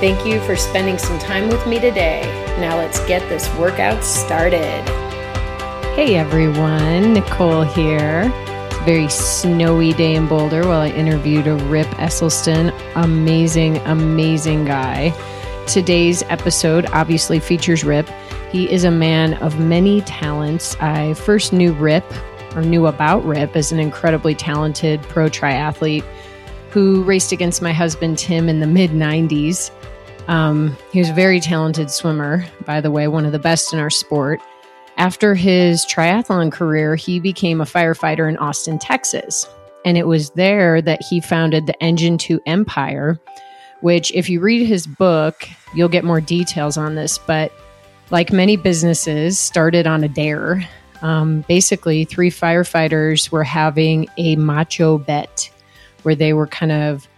[0.00, 2.22] Thank you for spending some time with me today.
[2.60, 4.84] Now let's get this workout started.
[5.96, 8.30] Hey everyone, Nicole here.
[8.66, 12.72] It's a very snowy day in Boulder while I interviewed a Rip Esselstyn.
[12.94, 15.12] Amazing, amazing guy.
[15.66, 18.08] Today's episode obviously features Rip.
[18.52, 20.76] He is a man of many talents.
[20.76, 22.04] I first knew Rip
[22.54, 26.04] or knew about Rip as an incredibly talented pro triathlete
[26.70, 29.72] who raced against my husband Tim in the mid 90s.
[30.28, 33.78] Um, he was a very talented swimmer, by the way, one of the best in
[33.78, 34.40] our sport.
[34.98, 39.46] After his triathlon career, he became a firefighter in Austin, Texas.
[39.84, 43.18] And it was there that he founded the Engine 2 Empire,
[43.80, 47.16] which, if you read his book, you'll get more details on this.
[47.16, 47.52] But
[48.10, 50.68] like many businesses, started on a dare.
[51.00, 55.50] Um, basically, three firefighters were having a macho bet
[56.02, 57.08] where they were kind of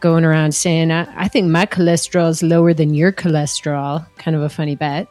[0.00, 4.06] going around saying, I, I think my cholesterol is lower than your cholesterol.
[4.16, 5.08] Kind of a funny bet.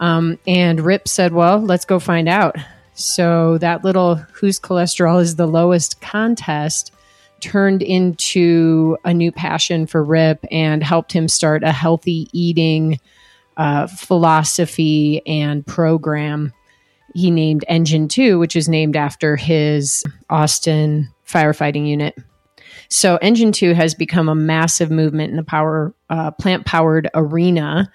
[0.00, 2.56] Um, and Rip said, Well, let's go find out.
[2.94, 6.92] So that little whose cholesterol is the lowest contest
[7.40, 12.98] turned into a new passion for Rip and helped him start a healthy eating
[13.56, 16.52] uh, philosophy and program.
[17.14, 22.16] He named Engine 2, which is named after his Austin firefighting unit.
[22.88, 27.90] So Engine 2 has become a massive movement in the power uh, plant powered arena.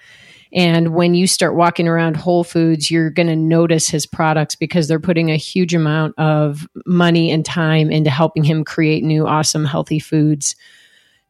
[0.54, 4.86] And when you start walking around Whole Foods, you're going to notice his products because
[4.86, 9.64] they're putting a huge amount of money and time into helping him create new, awesome,
[9.64, 10.54] healthy foods.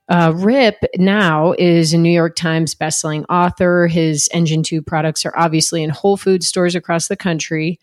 [0.08, 3.86] Uh, Rip now is a New York Times bestselling author.
[3.86, 7.78] His Engine 2 products are obviously in Whole Food stores across the country.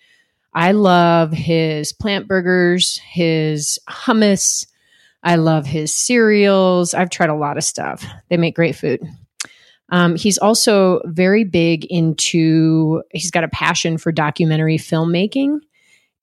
[0.53, 4.65] I love his plant burgers, his hummus,
[5.23, 6.93] I love his cereals.
[6.93, 8.05] I've tried a lot of stuff.
[8.29, 9.01] They make great food.
[9.91, 15.59] Um, he's also very big into, he's got a passion for documentary filmmaking.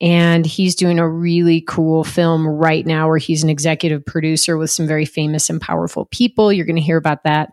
[0.01, 4.71] And he's doing a really cool film right now where he's an executive producer with
[4.71, 6.53] some very famous and powerful people.
[6.53, 7.53] You're going to hear about that.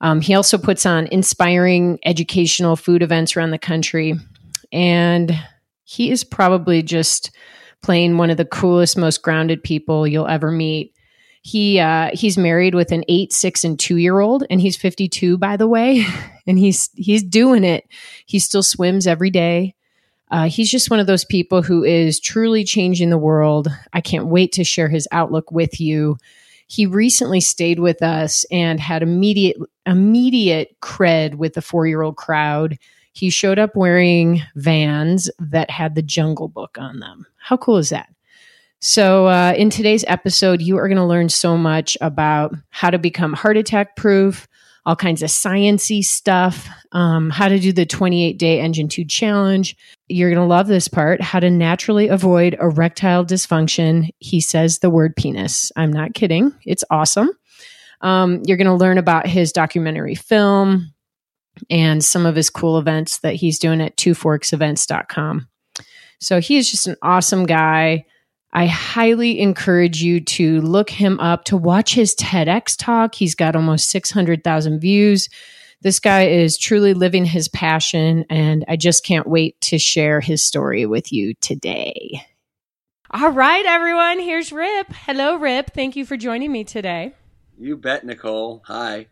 [0.00, 4.14] Um, he also puts on inspiring educational food events around the country.
[4.72, 5.38] And
[5.84, 7.30] he is probably just
[7.84, 10.94] playing one of the coolest, most grounded people you'll ever meet.
[11.42, 15.06] He uh, he's married with an eight, six, and two year old, and he's fifty
[15.06, 16.06] two, by the way,
[16.46, 17.86] and he's he's doing it.
[18.24, 19.74] He still swims every day.
[20.30, 23.68] Uh, he's just one of those people who is truly changing the world.
[23.92, 26.16] I can't wait to share his outlook with you.
[26.66, 32.16] He recently stayed with us and had immediate immediate cred with the four year old
[32.16, 32.78] crowd.
[33.12, 37.26] He showed up wearing vans that had the Jungle Book on them.
[37.44, 38.08] How cool is that?
[38.80, 42.98] So, uh, in today's episode, you are going to learn so much about how to
[42.98, 44.48] become heart attack proof,
[44.86, 49.76] all kinds of sciency stuff, um, how to do the 28 day Engine 2 challenge.
[50.08, 54.08] You're going to love this part how to naturally avoid erectile dysfunction.
[54.20, 55.70] He says the word penis.
[55.76, 56.54] I'm not kidding.
[56.64, 57.30] It's awesome.
[58.00, 60.94] Um, you're going to learn about his documentary film
[61.68, 65.48] and some of his cool events that he's doing at twoforksevents.com.
[66.20, 68.04] So he is just an awesome guy.
[68.52, 73.14] I highly encourage you to look him up, to watch his TEDx talk.
[73.14, 75.28] He's got almost 600,000 views.
[75.82, 80.42] This guy is truly living his passion, and I just can't wait to share his
[80.42, 82.22] story with you today.
[83.10, 84.86] All right, everyone, here's Rip.
[84.90, 85.74] Hello, Rip.
[85.74, 87.12] Thank you for joining me today.
[87.58, 88.62] You bet, Nicole.
[88.66, 89.08] Hi.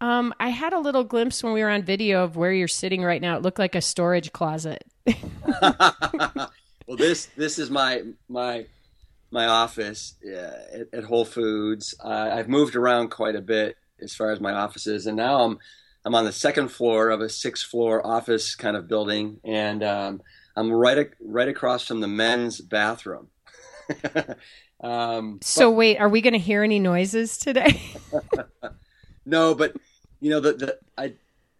[0.00, 3.02] Um, I had a little glimpse when we were on video of where you're sitting
[3.02, 3.36] right now.
[3.36, 4.84] It looked like a storage closet.
[5.62, 8.66] well, this this is my my
[9.30, 11.94] my office at, at, Whole Foods.
[12.02, 15.58] Uh, I've moved around quite a bit as far as my offices, and now I'm
[16.04, 20.22] I'm on the second floor of a six floor office kind of building, and um,
[20.56, 23.28] I'm right right across from the men's bathroom.
[24.80, 27.82] um, so but, wait, are we going to hear any noises today?
[29.26, 29.76] no, but
[30.20, 31.14] you know the the I,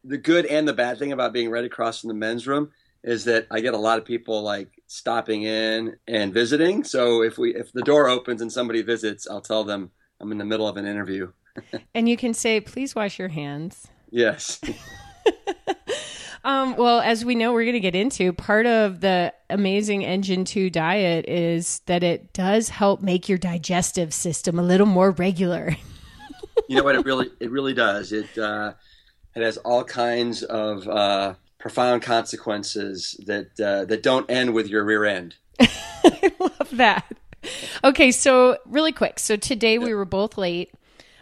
[0.05, 2.71] the good and the bad thing about being right across from the men's room
[3.03, 6.85] is that I get a lot of people like stopping in and visiting.
[6.85, 9.91] So if we if the door opens and somebody visits, I'll tell them
[10.21, 11.33] I'm in the middle of an interview.
[11.95, 14.61] and you can say, "Please wash your hands." Yes.
[16.43, 20.45] Um, well, as we know, we're going to get into part of the amazing Engine
[20.45, 25.77] 2 diet is that it does help make your digestive system a little more regular.
[26.69, 26.95] You know what?
[26.95, 28.13] It really, it really does.
[28.13, 28.75] It, uh,
[29.35, 34.85] it has all kinds of uh, profound consequences that uh, that don't end with your
[34.85, 35.37] rear end.
[35.61, 37.05] I love that.
[37.85, 39.19] Okay, so really quick.
[39.19, 40.73] So today we were both late.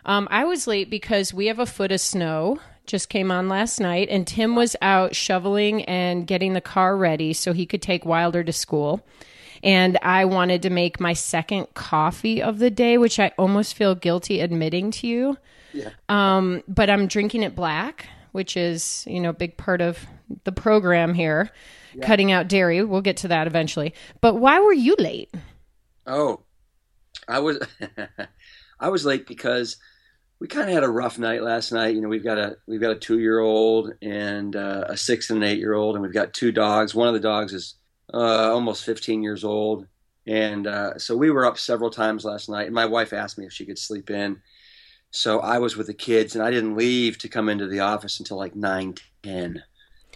[0.04, 3.78] Um, I was late because we have a foot of snow just came on last
[3.78, 8.06] night, and Tim was out shoveling and getting the car ready so he could take
[8.06, 9.06] Wilder to school.
[9.62, 13.94] And I wanted to make my second coffee of the day, which I almost feel
[13.94, 15.36] guilty admitting to you.
[15.72, 15.90] Yeah.
[16.08, 19.98] Um, but I'm drinking it black, which is, you know, a big part of
[20.44, 21.50] the program here,
[21.94, 22.06] yeah.
[22.06, 22.82] cutting out dairy.
[22.82, 23.94] We'll get to that eventually.
[24.20, 25.32] But why were you late?
[26.06, 26.40] Oh,
[27.26, 27.58] I was
[28.80, 29.76] I was late because
[30.40, 31.94] we kind of had a rough night last night.
[31.94, 35.30] You know, we've got a we've got a two year old and uh, a six
[35.30, 36.94] and an eight year old, and we've got two dogs.
[36.94, 37.74] One of the dogs is
[38.12, 39.86] uh, almost 15 years old,
[40.26, 42.66] and uh, so we were up several times last night.
[42.66, 44.40] And my wife asked me if she could sleep in,
[45.10, 48.18] so I was with the kids, and I didn't leave to come into the office
[48.18, 49.62] until like nine ten.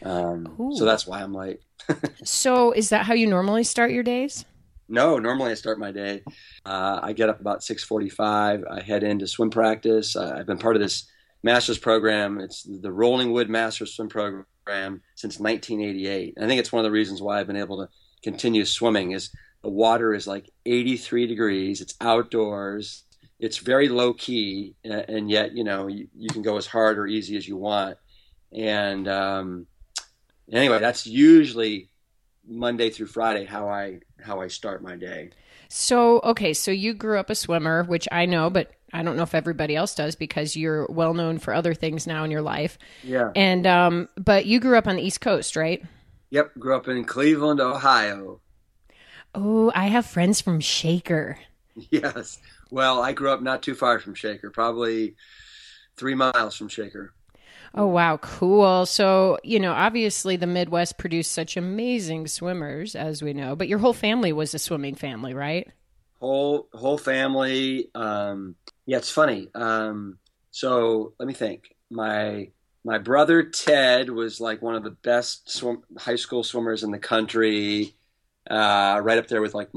[0.03, 1.61] Um, so that's why I'm late.
[2.25, 4.45] so is that how you normally start your days?
[4.89, 6.23] No, normally I start my day.
[6.67, 8.65] Uh, I get up about six forty-five.
[8.71, 10.17] I head into swim practice.
[10.17, 11.09] Uh, I've been part of this
[11.43, 12.41] master's program.
[12.41, 14.47] It's the Rollingwood Master's Swim Program
[15.15, 16.35] since 1988.
[16.41, 17.89] I think it's one of the reasons why I've been able to
[18.23, 19.13] continue swimming.
[19.13, 19.31] Is
[19.63, 21.81] the water is like 83 degrees.
[21.81, 23.05] It's outdoors.
[23.39, 27.07] It's very low key, and yet you know you, you can go as hard or
[27.07, 27.99] easy as you want.
[28.53, 29.67] And um,
[30.53, 31.89] anyway, that's usually
[32.47, 35.31] Monday through Friday how I how I start my day.
[35.69, 39.23] So, okay, so you grew up a swimmer, which I know, but I don't know
[39.23, 42.79] if everybody else does because you're well known for other things now in your life.
[43.03, 43.31] Yeah.
[43.35, 45.83] And um but you grew up on the East Coast, right?
[46.31, 48.41] Yep, grew up in Cleveland, Ohio.
[49.35, 51.39] Oh, I have friends from Shaker.
[51.91, 52.39] Yes.
[52.71, 55.17] Well, I grew up not too far from Shaker, probably
[55.97, 57.15] 3 miles from Shaker.
[57.75, 58.19] Oh, wow.
[58.19, 58.85] Cool.
[58.87, 63.79] So, you know, obviously the Midwest produced such amazing swimmers, as we know, but your
[63.79, 65.67] whole family was a swimming family, right?
[66.21, 67.89] Whole, whole family.
[67.95, 68.57] Um,
[68.87, 69.49] yeah, it's funny.
[69.55, 70.19] Um,
[70.51, 71.75] so let me think.
[71.91, 72.51] My,
[72.85, 76.99] my brother Ted was like one of the best swim, high school swimmers in the
[76.99, 77.95] country,
[78.51, 79.71] uh, right up there with like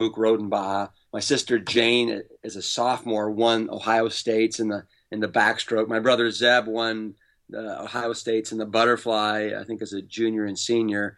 [0.00, 0.90] Luke Rodenbaugh.
[1.12, 5.88] My sister Jane is a sophomore, won Ohio State's in the in the backstroke.
[5.88, 7.14] My brother Zeb won
[7.54, 11.16] uh, Ohio State's in the butterfly, I think as a junior and senior.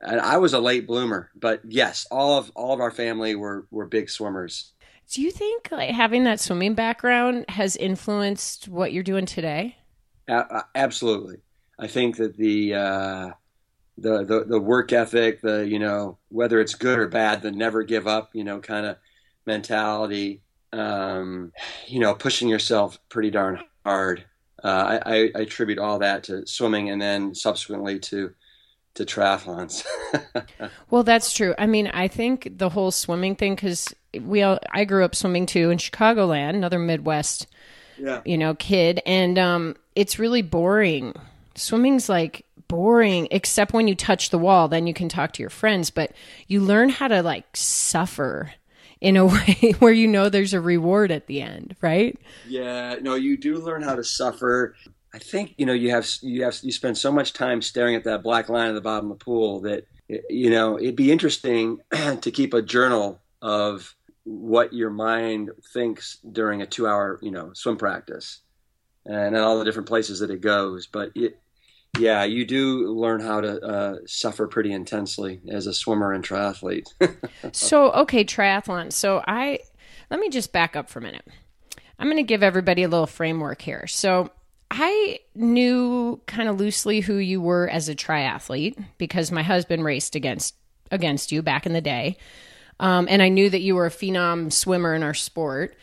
[0.00, 3.66] And I was a late bloomer, but yes, all of all of our family were
[3.70, 4.72] were big swimmers.
[5.10, 9.76] Do you think like having that swimming background has influenced what you're doing today?
[10.28, 11.38] Absolutely.
[11.78, 13.30] I think that the, uh,
[13.96, 17.84] the the the work ethic, the you know whether it's good or bad, the never
[17.84, 18.96] give up, you know, kind of
[19.46, 20.42] mentality,
[20.72, 21.52] um,
[21.86, 24.24] you know, pushing yourself pretty darn hard
[24.64, 28.32] uh, I, I, attribute all that to swimming and then subsequently to
[28.94, 29.84] to triathlons.
[30.90, 31.54] well, that's true.
[31.58, 35.46] I mean, I think the whole swimming thing because we all, I grew up swimming
[35.46, 37.46] too in Chicagoland, another Midwest,
[37.98, 38.20] yeah.
[38.24, 41.14] you know, kid, and um, it's really boring.
[41.54, 45.50] Swimming's like boring except when you touch the wall then you can talk to your
[45.50, 46.10] friends but
[46.48, 48.50] you learn how to like suffer
[49.04, 52.18] in a way where you know there's a reward at the end, right?
[52.48, 54.74] Yeah, no, you do learn how to suffer.
[55.14, 58.04] I think you know you have you have you spend so much time staring at
[58.04, 61.78] that black line at the bottom of the pool that you know it'd be interesting
[62.20, 63.94] to keep a journal of
[64.24, 68.40] what your mind thinks during a two-hour you know swim practice
[69.06, 70.86] and all the different places that it goes.
[70.86, 71.38] But it,
[71.98, 76.86] yeah, you do learn how to uh, suffer pretty intensely as a swimmer and triathlete.
[77.52, 78.92] so, okay, triathlon.
[78.92, 79.60] So, I
[80.10, 81.26] let me just back up for a minute.
[81.98, 83.86] I'm going to give everybody a little framework here.
[83.86, 84.30] So,
[84.70, 90.16] I knew kind of loosely who you were as a triathlete because my husband raced
[90.16, 90.54] against
[90.90, 92.16] against you back in the day,
[92.80, 95.76] um, and I knew that you were a phenom swimmer in our sport.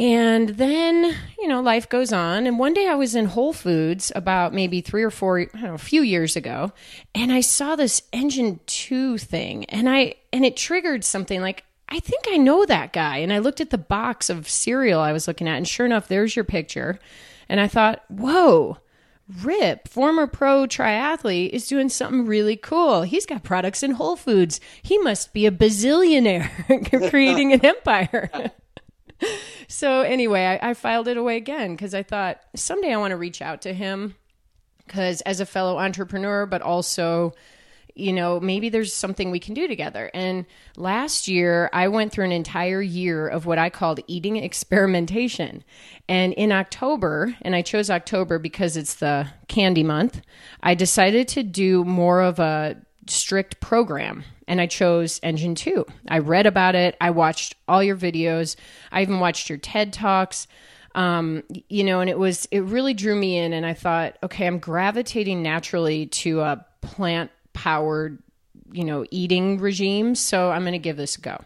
[0.00, 2.46] And then, you know, life goes on.
[2.46, 5.62] And one day I was in Whole Foods about maybe three or four, I don't
[5.62, 6.72] know, a few years ago,
[7.14, 11.98] and I saw this Engine 2 thing and I, and it triggered something like, I
[11.98, 13.18] think I know that guy.
[13.18, 16.06] And I looked at the box of cereal I was looking at, and sure enough,
[16.06, 17.00] there's your picture.
[17.48, 18.78] And I thought, whoa,
[19.42, 23.02] Rip, former pro triathlete, is doing something really cool.
[23.02, 24.58] He's got products in Whole Foods.
[24.82, 28.50] He must be a bazillionaire creating an empire.
[29.68, 33.16] so anyway, I, I filed it away again because I thought someday I want to
[33.16, 34.14] reach out to him
[34.86, 37.34] because as a fellow entrepreneur, but also
[37.98, 40.10] you know, maybe there's something we can do together.
[40.14, 45.64] And last year, I went through an entire year of what I called eating experimentation.
[46.08, 50.22] And in October, and I chose October because it's the candy month,
[50.62, 52.76] I decided to do more of a
[53.06, 55.84] strict program and I chose Engine 2.
[56.08, 58.56] I read about it, I watched all your videos,
[58.90, 60.46] I even watched your TED Talks.
[60.94, 64.46] Um, you know, and it was it really drew me in and I thought, okay,
[64.46, 68.22] I'm gravitating naturally to a plant powered,
[68.70, 70.14] you know, eating regime.
[70.14, 71.44] So I'm going to give this a go.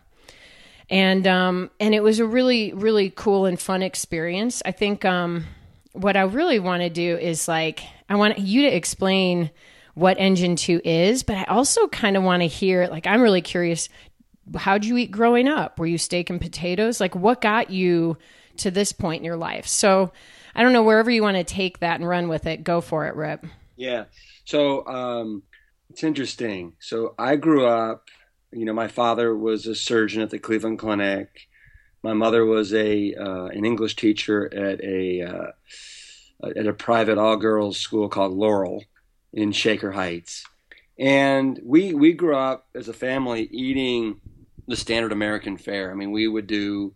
[0.90, 4.62] And um, and it was a really really cool and fun experience.
[4.66, 5.46] I think um,
[5.92, 9.50] what I really want to do is like I want you to explain
[9.94, 13.40] what Engine Two is, but I also kind of want to hear like I'm really
[13.40, 13.88] curious.
[14.54, 15.78] How'd you eat growing up?
[15.78, 17.00] Were you steak and potatoes?
[17.00, 18.18] Like what got you
[18.58, 19.66] to this point in your life?
[19.66, 20.12] So
[20.54, 22.64] I don't know wherever you want to take that and run with it.
[22.64, 23.46] Go for it, Rip.
[23.76, 24.04] Yeah.
[24.44, 25.42] So um,
[25.92, 26.72] it's interesting.
[26.80, 28.08] So I grew up,
[28.50, 31.48] you know, my father was a surgeon at the Cleveland Clinic.
[32.02, 37.36] My mother was a uh, an English teacher at a uh, at a private all
[37.36, 38.84] girls school called Laurel
[39.34, 40.44] in Shaker Heights,
[40.98, 44.18] and we we grew up as a family eating
[44.66, 45.90] the standard American fare.
[45.90, 46.94] I mean, we would do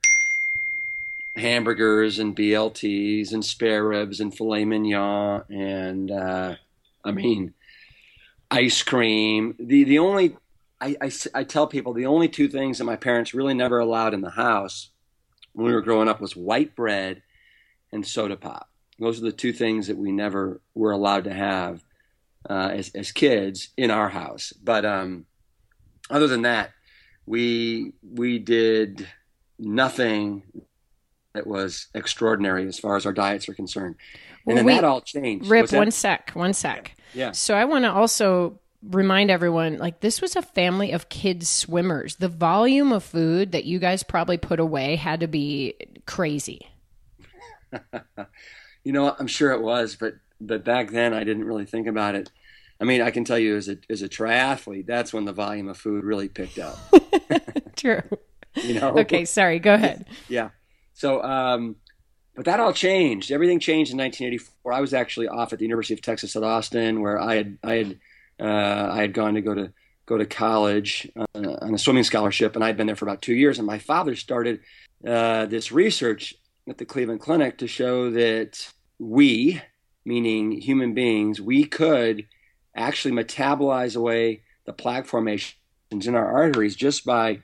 [1.36, 6.54] hamburgers and BLTs and spare ribs and filet mignon and uh,
[7.04, 7.52] I mean
[8.50, 9.54] ice cream.
[9.58, 10.36] The the only
[10.80, 14.14] I, I, I tell people the only two things that my parents really never allowed
[14.14, 14.90] in the house
[15.52, 17.22] when we were growing up was white bread
[17.92, 18.68] and soda pop.
[18.98, 21.82] Those are the two things that we never were allowed to have
[22.48, 24.52] uh, as as kids in our house.
[24.52, 25.26] But um,
[26.10, 26.72] other than that,
[27.26, 29.06] we we did
[29.58, 30.42] nothing
[31.34, 33.96] that was extraordinary as far as our diets are concerned.
[34.46, 35.48] And then that all changed.
[35.48, 36.95] Rip, one sec, one sec.
[37.16, 37.32] Yeah.
[37.32, 42.16] So I want to also remind everyone like this was a family of kids swimmers.
[42.16, 45.74] The volume of food that you guys probably put away had to be
[46.06, 46.68] crazy.
[48.84, 52.14] you know, I'm sure it was, but but back then I didn't really think about
[52.14, 52.30] it.
[52.78, 55.68] I mean, I can tell you as a as a triathlete, that's when the volume
[55.68, 56.78] of food really picked up.
[57.76, 58.02] True.
[58.54, 58.98] you know.
[58.98, 59.58] Okay, sorry.
[59.58, 60.06] Go ahead.
[60.28, 60.50] yeah.
[60.92, 61.76] So, um,
[62.36, 63.32] but that all changed.
[63.32, 64.72] Everything changed in 1984.
[64.72, 67.74] I was actually off at the University of Texas at Austin, where I had I
[67.74, 67.98] had
[68.38, 69.72] uh, I had gone to go to
[70.04, 73.34] go to college uh, on a swimming scholarship, and I'd been there for about two
[73.34, 73.58] years.
[73.58, 74.60] And my father started
[75.04, 76.34] uh, this research
[76.68, 79.60] at the Cleveland Clinic to show that we,
[80.04, 82.26] meaning human beings, we could
[82.74, 85.56] actually metabolize away the plaque formations
[85.90, 87.40] in our arteries just by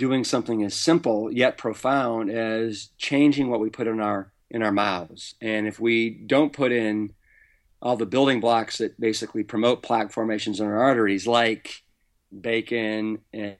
[0.00, 4.72] doing something as simple yet profound as changing what we put in our in our
[4.72, 5.34] mouths.
[5.42, 7.12] And if we don't put in
[7.82, 11.82] all the building blocks that basically promote plaque formations in our arteries, like
[12.40, 13.56] bacon and,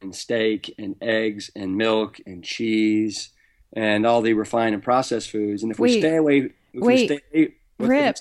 [0.00, 3.28] and steak and eggs and milk and cheese
[3.74, 7.54] and all the refined and processed foods, and if wait, we stay away, wait, stay,
[7.78, 8.16] Rip,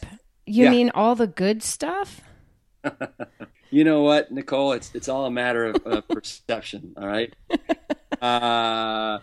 [0.45, 0.71] you yeah.
[0.71, 2.19] mean all the good stuff?
[3.71, 4.73] you know what, Nicole?
[4.73, 6.93] It's it's all a matter of, of perception.
[6.97, 7.33] All right.
[8.21, 9.17] Uh,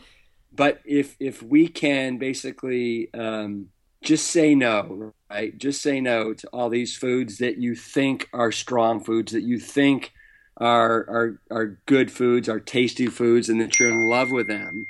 [0.53, 3.69] but if if we can basically um,
[4.03, 5.57] just say no, right?
[5.57, 9.61] Just say no to all these foods that you think are strong foods, that you
[9.61, 10.13] think
[10.57, 14.89] are are are good foods, are tasty foods, and that you're in love with them.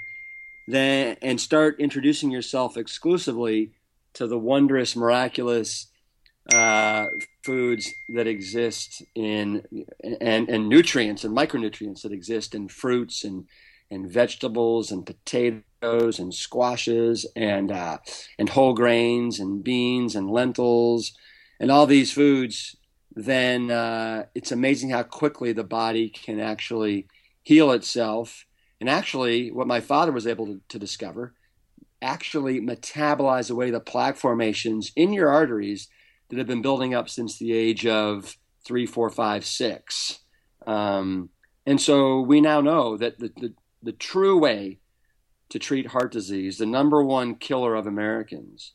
[0.67, 3.73] Then and start introducing yourself exclusively
[4.15, 5.89] to the wondrous, miraculous
[6.53, 7.07] uh,
[7.45, 9.63] foods that exist in
[10.21, 13.47] and, and nutrients and micronutrients that exist in fruits and
[13.91, 17.99] and vegetables and potatoes and squashes and uh,
[18.39, 21.13] and whole grains and beans and lentils
[21.61, 22.77] and all these foods,
[23.15, 27.07] then uh, it's amazing how quickly the body can actually
[27.43, 28.45] heal itself.
[28.81, 31.35] And actually, what my father was able to, to discover,
[32.01, 35.89] actually metabolize away the plaque formations in your arteries
[36.29, 40.21] that have been building up since the age of three, four, five, six.
[40.67, 41.31] Um,
[41.67, 44.79] and so we now know that the, the, the true way
[45.49, 48.75] to treat heart disease, the number one killer of Americans,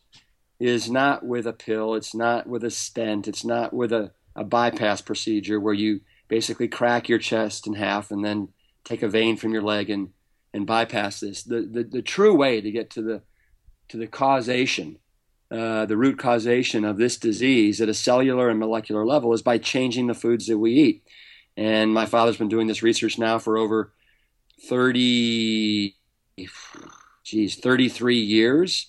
[0.60, 4.44] is not with a pill, it's not with a stent, it's not with a, a
[4.44, 8.48] bypass procedure where you basically crack your chest in half and then
[8.84, 10.10] take a vein from your leg and,
[10.54, 11.44] and bypass this.
[11.44, 13.22] The, the, the true way to get to the,
[13.90, 14.98] to the causation
[15.54, 19.60] uh, the root causation of this disease at a cellular and molecular level is by
[19.60, 21.04] changing the foods that we eat.
[21.56, 23.94] And my father's been doing this research now for over
[24.68, 25.96] 30,
[27.24, 28.88] geez, 33 years.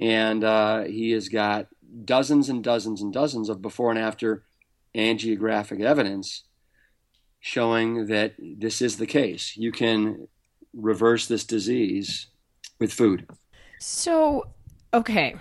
[0.00, 1.68] And uh, he has got
[2.04, 4.42] dozens and dozens and dozens of before and after
[4.96, 6.42] angiographic evidence
[7.38, 9.56] showing that this is the case.
[9.56, 10.26] You can
[10.74, 12.26] reverse this disease
[12.80, 13.28] with food.
[13.78, 14.48] So,
[14.92, 15.36] okay,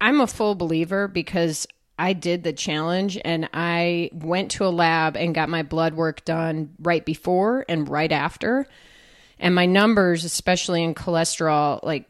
[0.00, 1.66] I'm a full believer because
[1.98, 6.24] I did the challenge and I went to a lab and got my blood work
[6.24, 8.66] done right before and right after.
[9.38, 12.06] And my numbers, especially in cholesterol, like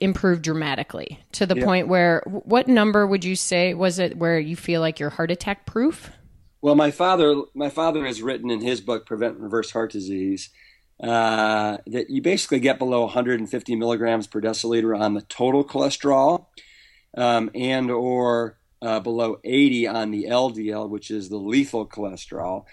[0.00, 4.54] improved dramatically to the point where what number would you say was it where you
[4.54, 6.10] feel like you're heart attack proof?
[6.60, 10.50] Well, my father, my father has written in his book "Prevent and Reverse Heart Disease"
[11.02, 16.46] uh, that you basically get below 150 milligrams per deciliter on the total cholesterol,
[17.16, 22.64] um, and or uh, below 80 on the LDL, which is the lethal cholesterol,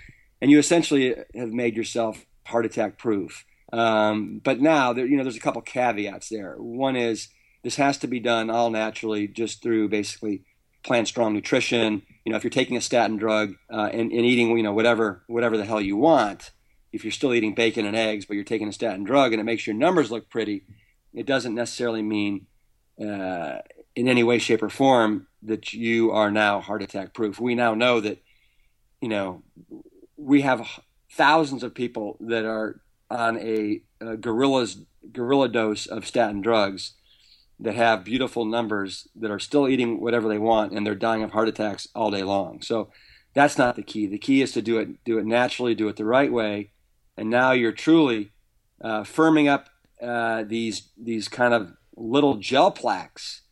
[0.41, 3.45] and you essentially have made yourself heart attack proof.
[3.71, 6.55] Um, but now, there, you know, there's a couple caveats there.
[6.57, 7.29] One is
[7.63, 10.43] this has to be done all naturally, just through basically
[10.83, 12.03] plant strong nutrition.
[12.25, 15.23] You know, if you're taking a statin drug uh, and, and, eating, you know, whatever
[15.27, 16.51] whatever the hell you want,
[16.91, 19.45] if you're still eating bacon and eggs, but you're taking a statin drug and it
[19.45, 20.63] makes your numbers look pretty,
[21.13, 22.45] it doesn't necessarily mean
[23.01, 23.59] uh,
[23.95, 27.39] in any way, shape, or form that you are now heart attack proof.
[27.39, 28.21] We now know that,
[29.01, 29.43] you know,
[30.17, 30.67] we have
[31.11, 34.77] thousands of people that are on a, a gorilla's
[35.11, 36.93] gorilla dose of statin drugs
[37.59, 41.31] that have beautiful numbers that are still eating whatever they want and they're dying of
[41.31, 42.61] heart attacks all day long.
[42.61, 42.89] So
[43.33, 44.07] that's not the key.
[44.07, 46.71] The key is to do it do it naturally, do it the right way,
[47.17, 48.31] and now you're truly
[48.81, 49.69] uh, firming up
[50.01, 53.42] uh, these these kind of little gel plaques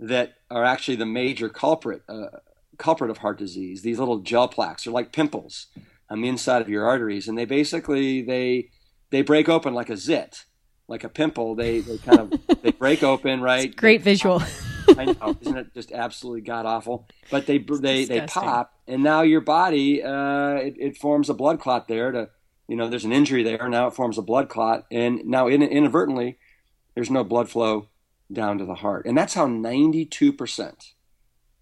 [0.00, 2.38] that are actually the major culprit uh,
[2.78, 3.82] culprit of heart disease.
[3.82, 5.66] These little gel plaques are like pimples
[6.08, 8.70] on the inside of your arteries, and they basically they
[9.10, 10.44] they break open like a zit,
[10.86, 11.54] like a pimple.
[11.54, 13.74] They they kind of they break open, right?
[13.74, 14.42] great visual.
[14.96, 17.06] I know, isn't it just absolutely god awful?
[17.30, 21.60] But they they they pop, and now your body uh, it, it forms a blood
[21.60, 22.12] clot there.
[22.12, 22.30] To
[22.68, 23.68] you know, there's an injury there.
[23.68, 26.38] Now it forms a blood clot, and now in, inadvertently,
[26.94, 27.88] there's no blood flow
[28.32, 30.92] down to the heart, and that's how 92 percent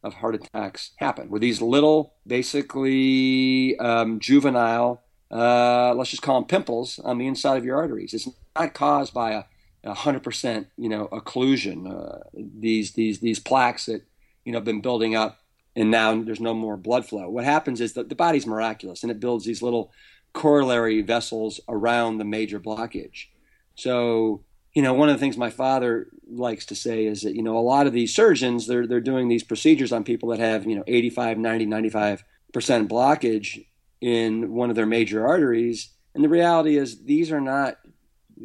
[0.02, 6.48] of heart attacks happen with these little, basically um, juvenile uh, let's just call them
[6.48, 8.14] pimples on the inside of your arteries.
[8.14, 9.44] It's not caused by a,
[9.84, 11.90] a hundred percent, you know, occlusion.
[11.90, 14.02] Uh, these these these plaques that
[14.44, 15.38] you know have been building up,
[15.74, 17.28] and now there's no more blood flow.
[17.28, 19.92] What happens is that the body's miraculous, and it builds these little
[20.32, 23.26] corollary vessels around the major blockage.
[23.74, 24.44] So
[24.76, 27.56] you know, one of the things my father likes to say is that, you know,
[27.56, 30.76] a lot of these surgeons, they're, they're doing these procedures on people that have, you
[30.76, 33.64] know, 85, 90, 95% blockage
[34.02, 35.94] in one of their major arteries.
[36.14, 37.78] And the reality is, these are not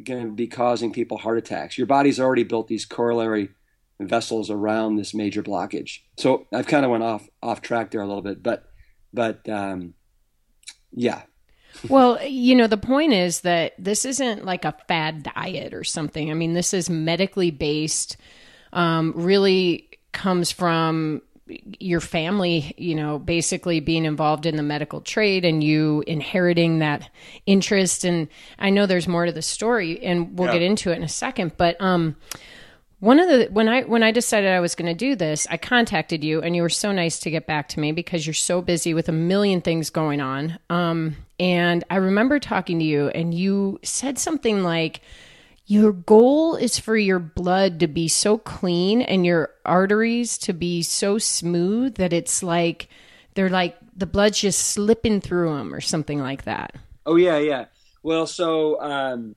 [0.06, 1.78] going to be causing people heart attacks.
[1.78, 3.50] Your body's already built these corollary
[4.00, 6.00] vessels around this major blockage.
[6.18, 8.64] So I've kind of went off off track there a little bit, but
[9.14, 9.96] but um,
[10.94, 11.24] yeah.
[11.88, 16.30] Well, you know, the point is that this isn't like a fad diet or something.
[16.30, 18.18] I mean, this is medically based.
[18.74, 21.22] Um, really comes from
[21.80, 27.10] your family, you know, basically being involved in the medical trade and you inheriting that
[27.46, 28.04] interest.
[28.04, 28.28] And
[28.60, 30.54] I know there's more to the story, and we'll yeah.
[30.54, 31.54] get into it in a second.
[31.58, 32.16] But um,
[33.00, 35.58] one of the when I when I decided I was going to do this, I
[35.58, 38.62] contacted you, and you were so nice to get back to me because you're so
[38.62, 40.60] busy with a million things going on.
[40.70, 45.02] Um, and I remember talking to you, and you said something like
[45.66, 50.84] your goal is for your blood to be so clean and your arteries to be
[50.84, 52.90] so smooth that it's like
[53.34, 56.76] they're like the blood's just slipping through them or something like that.
[57.08, 57.66] Oh yeah, yeah.
[58.04, 59.36] Well, so um,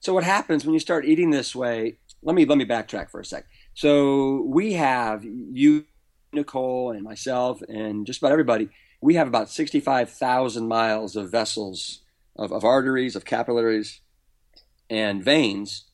[0.00, 1.96] so what happens when you start eating this way?
[2.22, 3.46] Let me let me backtrack for a sec.
[3.72, 5.86] So we have you,
[6.30, 8.68] Nicole, and myself, and just about everybody.
[9.02, 12.00] We have about sixty-five thousand miles of vessels
[12.36, 14.00] of, of arteries, of capillaries,
[14.88, 15.84] and veins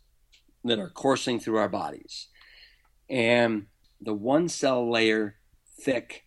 [0.65, 2.29] that are coursing through our bodies.
[3.09, 3.67] And
[4.01, 5.37] the one cell layer
[5.81, 6.27] thick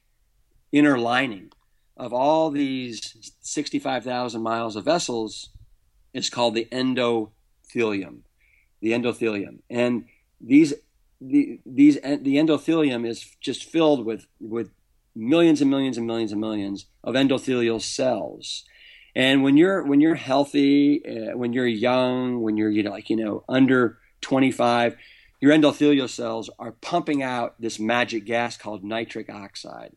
[0.71, 1.51] inner lining
[1.97, 5.49] of all these 65,000 miles of vessels
[6.13, 8.21] is called the endothelium.
[8.81, 9.59] The endothelium.
[9.69, 10.05] And
[10.39, 10.73] these
[11.23, 14.71] the, these the endothelium is just filled with with
[15.15, 18.63] millions and millions and millions and millions of endothelial cells
[19.15, 23.09] and when you're when you're healthy, uh, when you're young, when you're you know like
[23.09, 24.95] you know under 25,
[25.41, 29.93] your endothelial cells are pumping out this magic gas called nitric oxide.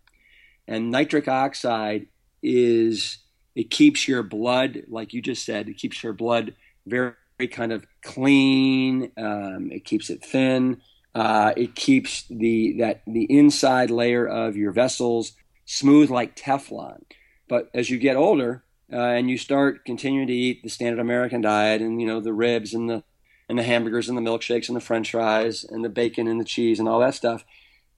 [0.67, 2.09] And nitric oxide
[2.43, 3.19] is
[3.55, 6.55] it keeps your blood, like you just said, it keeps your blood
[6.87, 7.15] very,
[7.51, 9.13] kind of clean.
[9.17, 10.81] Um, it keeps it thin.
[11.15, 15.33] Uh, it keeps the that the inside layer of your vessels
[15.65, 17.03] smooth like Teflon.
[17.49, 21.41] But as you get older uh, and you start continuing to eat the standard American
[21.41, 23.05] diet and you know the ribs and the
[23.49, 26.45] and the hamburgers and the milkshakes and the French fries and the bacon and the
[26.45, 27.45] cheese and all that stuff,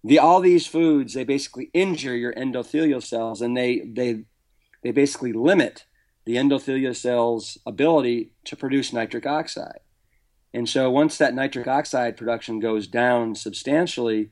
[0.05, 4.25] the all these foods they basically injure your endothelial cells and they they
[4.83, 5.85] they basically limit
[6.27, 9.81] the endothelial cells' ability to produce nitric oxide.
[10.57, 14.31] And so once that nitric oxide production goes down substantially,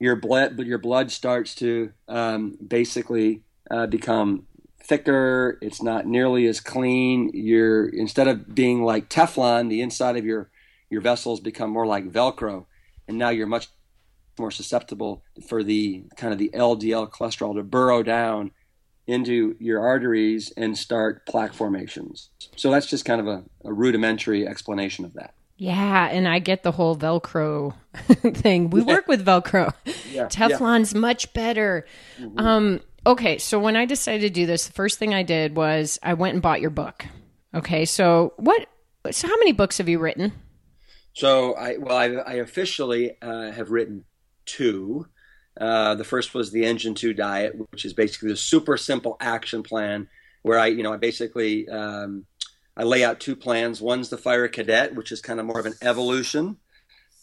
[0.00, 4.46] your blood your blood starts to um, basically uh, become
[4.82, 5.58] thicker.
[5.60, 7.30] It's not nearly as clean.
[7.34, 10.48] You're instead of being like Teflon, the inside of your
[10.88, 12.64] your vessels become more like Velcro,
[13.06, 13.68] and now you're much
[14.38, 18.52] more susceptible for the kind of the LDL cholesterol to burrow down
[19.06, 22.30] into your arteries and start plaque formations.
[22.56, 25.34] So that's just kind of a, a rudimentary explanation of that.
[25.58, 27.74] Yeah, and I get the whole Velcro
[28.36, 28.70] thing.
[28.70, 29.74] We work with Velcro.
[30.10, 31.00] Yeah, Teflon's yeah.
[31.00, 31.84] much better.
[32.20, 32.38] Mm-hmm.
[32.38, 35.98] Um, okay, so when I decided to do this, the first thing I did was
[36.00, 37.04] I went and bought your book.
[37.52, 38.66] Okay, so what?
[39.10, 40.32] So how many books have you written?
[41.12, 44.04] So I well, I, I officially uh, have written
[44.44, 45.06] two.
[45.60, 49.64] Uh, the first was the Engine Two Diet, which is basically a super simple action
[49.64, 50.06] plan
[50.42, 52.26] where I, you know, I basically um,
[52.78, 53.82] I lay out two plans.
[53.82, 56.58] One's the Fire Cadet, which is kind of more of an evolution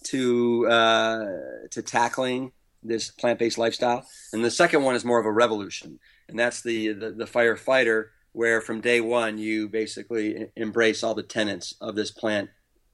[0.04, 1.26] to uh,
[1.72, 2.52] to tackling
[2.84, 6.92] this plant-based lifestyle, and the second one is more of a revolution, and that's the,
[6.92, 12.12] the the firefighter, where from day one you basically embrace all the tenets of this
[12.12, 12.50] plant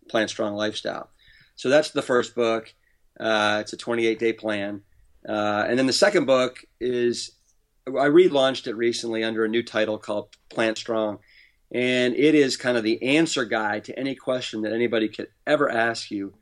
[0.08, 1.10] plant strong lifestyle.
[1.56, 2.74] So that's the first book.
[3.19, 4.84] Uh, it's a 28 day plan,
[5.28, 7.32] uh, and then the second book is
[7.88, 11.19] I relaunched it recently under a new title called Plant Strong
[11.71, 15.69] and it is kind of the answer guide to any question that anybody could ever
[15.69, 16.34] ask you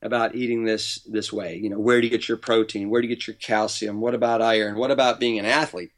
[0.00, 1.56] about eating this this way.
[1.56, 2.88] You know, where do you get your protein?
[2.88, 4.00] Where do you get your calcium?
[4.00, 4.76] What about iron?
[4.76, 5.92] What about being an athlete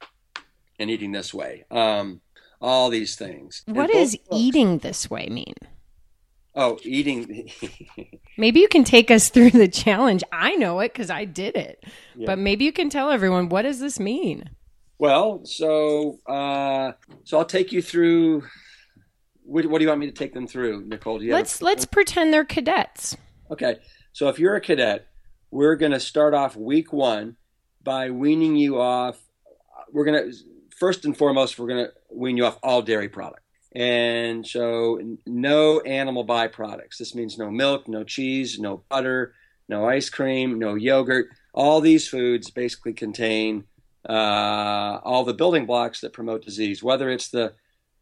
[0.79, 1.65] and eating this way?
[1.71, 2.21] Um,
[2.61, 3.63] all these things.
[3.67, 5.55] What does eating this way mean?
[6.57, 7.51] Oh, eating.
[8.39, 10.23] maybe you can take us through the challenge.
[10.33, 11.85] I know it because I did it,
[12.17, 12.27] yeah.
[12.27, 14.51] but maybe you can tell everyone what does this mean.
[14.99, 16.93] Well, so uh,
[17.25, 18.45] so I'll take you through
[19.45, 21.21] what, what do you want me to take them through, Nicole?
[21.21, 23.17] let's a, let's pretend they're cadets.
[23.51, 23.79] Okay,
[24.13, 25.07] so if you're a cadet,
[25.51, 27.37] we're going to start off week one
[27.83, 29.19] by weaning you off.
[29.93, 30.37] We're going to
[30.77, 33.43] first and foremost, we're going to wean you off all dairy products.
[33.77, 36.97] And so, no animal byproducts.
[36.99, 39.35] This means no milk, no cheese, no butter,
[39.69, 41.27] no ice cream, no yogurt.
[41.53, 43.65] All these foods basically contain
[44.09, 47.55] uh, all the building blocks that promote disease, whether it's the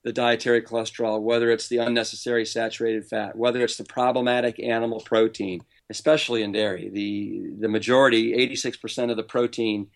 [0.04, 5.62] the dietary cholesterol, whether it's the unnecessary saturated fat, whether it's the problematic animal protein,
[5.90, 6.88] especially in dairy.
[6.88, 9.88] The, the majority, 86% of the protein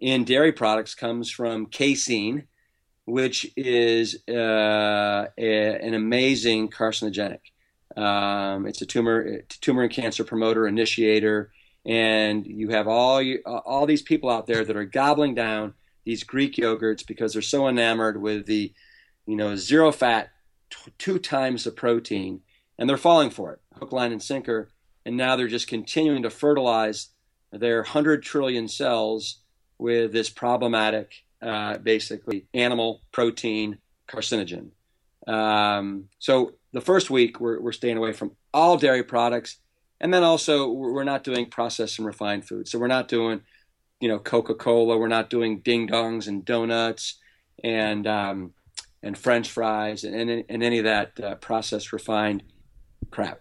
[0.00, 2.44] in dairy products comes from casein,
[3.06, 7.40] which is uh, a, an amazing carcinogenic.
[7.96, 11.52] Um, it's a tumor, tumor and cancer promoter, initiator,
[11.86, 15.74] and you have all you, all these people out there that are gobbling down
[16.04, 18.72] these Greek yogurts because they're so enamored with the
[19.26, 20.30] you know, zero fat,
[20.70, 22.40] t- two times the protein,
[22.78, 24.70] and they're falling for it, hook, line, and sinker.
[25.06, 27.10] And now they're just continuing to fertilize
[27.52, 29.40] their 100 trillion cells
[29.78, 34.70] with this problematic, uh, basically, animal protein carcinogen.
[35.26, 39.58] Um, so the first week, we're, we're staying away from all dairy products.
[40.00, 42.70] And then also, we're not doing processed and refined foods.
[42.70, 43.40] So we're not doing,
[44.00, 44.98] you know, Coca Cola.
[44.98, 47.18] We're not doing ding dongs and donuts
[47.62, 48.52] and, um,
[49.04, 52.42] and French fries and, and, and any of that uh, processed refined
[53.10, 53.40] crap.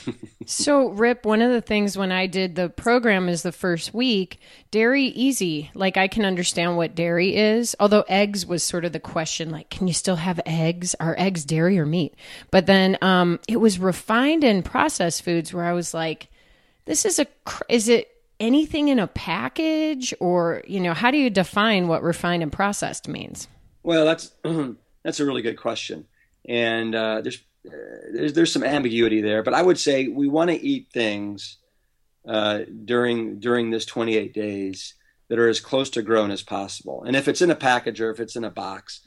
[0.46, 4.40] so, Rip, one of the things when I did the program is the first week,
[4.70, 5.70] dairy easy.
[5.74, 9.70] Like, I can understand what dairy is, although eggs was sort of the question like,
[9.70, 10.94] can you still have eggs?
[11.00, 12.14] Are eggs dairy or meat?
[12.50, 16.28] But then um, it was refined and processed foods where I was like,
[16.84, 17.26] this is a,
[17.68, 20.14] is it anything in a package?
[20.20, 23.48] Or, you know, how do you define what refined and processed means?
[23.82, 24.32] Well, that's
[25.04, 26.06] That's a really good question,
[26.48, 27.70] and uh, there's, uh,
[28.12, 29.42] there's there's some ambiguity there.
[29.42, 31.58] But I would say we want to eat things
[32.26, 34.94] uh, during during this 28 days
[35.28, 37.02] that are as close to grown as possible.
[37.04, 39.00] And if it's in a package or if it's in a box,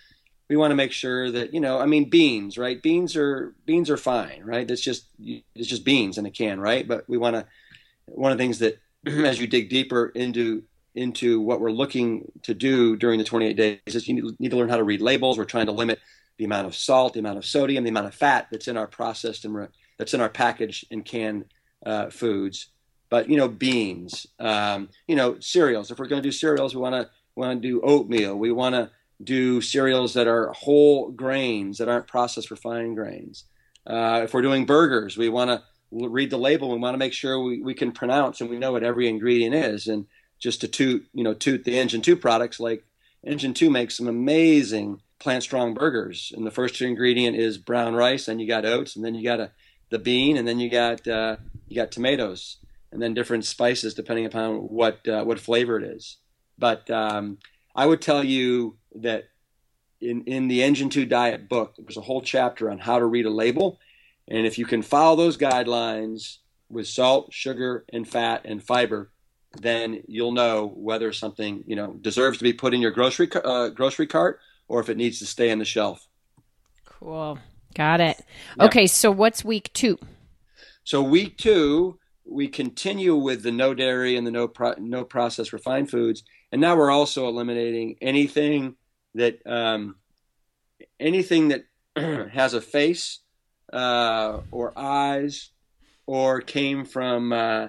[0.49, 1.79] we want to make sure that you know.
[1.79, 2.81] I mean, beans, right?
[2.81, 4.69] Beans are beans are fine, right?
[4.69, 6.87] It's just it's just beans in a can, right?
[6.87, 7.45] But we want to.
[8.07, 10.63] One of the things that as you dig deeper into
[10.95, 14.69] into what we're looking to do during the 28 days is you need to learn
[14.69, 15.37] how to read labels.
[15.37, 15.99] We're trying to limit
[16.37, 18.87] the amount of salt, the amount of sodium, the amount of fat that's in our
[18.87, 21.45] processed and, re- that's in our packaged and canned
[21.85, 22.67] uh, foods.
[23.09, 25.91] But you know, beans, um, you know, cereals.
[25.91, 28.35] If we're going to do cereals, we want to want to do oatmeal.
[28.35, 28.89] We want to
[29.23, 33.45] do cereals that are whole grains that aren't processed refined grains.
[33.85, 36.71] Uh, if we're doing burgers, we want to read the label.
[36.71, 39.55] We want to make sure we, we can pronounce and we know what every ingredient
[39.55, 39.87] is.
[39.87, 40.07] And
[40.39, 42.83] just to toot, you know, toot the Engine 2 products, like
[43.23, 46.31] Engine 2 makes some amazing plant strong burgers.
[46.35, 49.39] And the first ingredient is brown rice, and you got oats, and then you got
[49.39, 49.51] a,
[49.89, 52.57] the bean, and then you got uh, you got tomatoes,
[52.91, 56.17] and then different spices depending upon what uh, what flavor it is.
[56.57, 57.39] But um,
[57.75, 59.25] I would tell you that
[60.01, 63.25] in in the Engine Two Diet book, there's a whole chapter on how to read
[63.25, 63.79] a label,
[64.27, 66.37] and if you can follow those guidelines
[66.69, 69.11] with salt, sugar, and fat and fiber,
[69.61, 73.69] then you'll know whether something you know deserves to be put in your grocery uh,
[73.69, 76.07] grocery cart or if it needs to stay on the shelf.
[76.85, 77.39] Cool,
[77.75, 78.21] got it.
[78.57, 78.65] Yeah.
[78.65, 79.99] Okay, so what's week two?
[80.83, 85.53] So week two, we continue with the no dairy and the no pro- no processed
[85.53, 88.75] refined foods, and now we're also eliminating anything
[89.13, 89.95] that um,
[90.99, 91.65] anything that
[92.31, 93.19] has a face
[93.71, 95.51] uh, or eyes
[96.05, 97.67] or came from uh,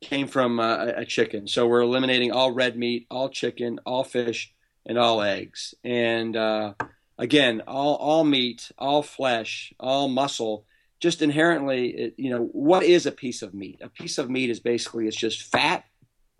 [0.00, 1.48] came from uh, a chicken.
[1.48, 4.52] So we're eliminating all red meat, all chicken, all fish,
[4.86, 5.74] and all eggs.
[5.84, 6.74] And uh,
[7.18, 10.64] again, all all meat, all flesh, all muscle.
[11.00, 13.80] Just inherently, it, you know, what is a piece of meat?
[13.82, 15.84] A piece of meat is basically it's just fat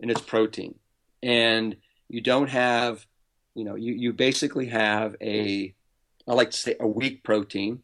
[0.01, 0.75] and it's protein,
[1.23, 1.77] and
[2.09, 3.05] you don't have,
[3.55, 5.73] you know, you you basically have a,
[6.27, 7.83] I like to say a weak protein.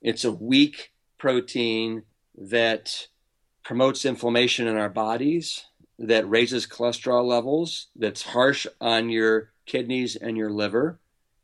[0.00, 2.04] It's a weak protein
[2.36, 3.08] that
[3.68, 5.66] promotes inflammation in our bodies,
[5.98, 10.98] that raises cholesterol levels, that's harsh on your kidneys and your liver.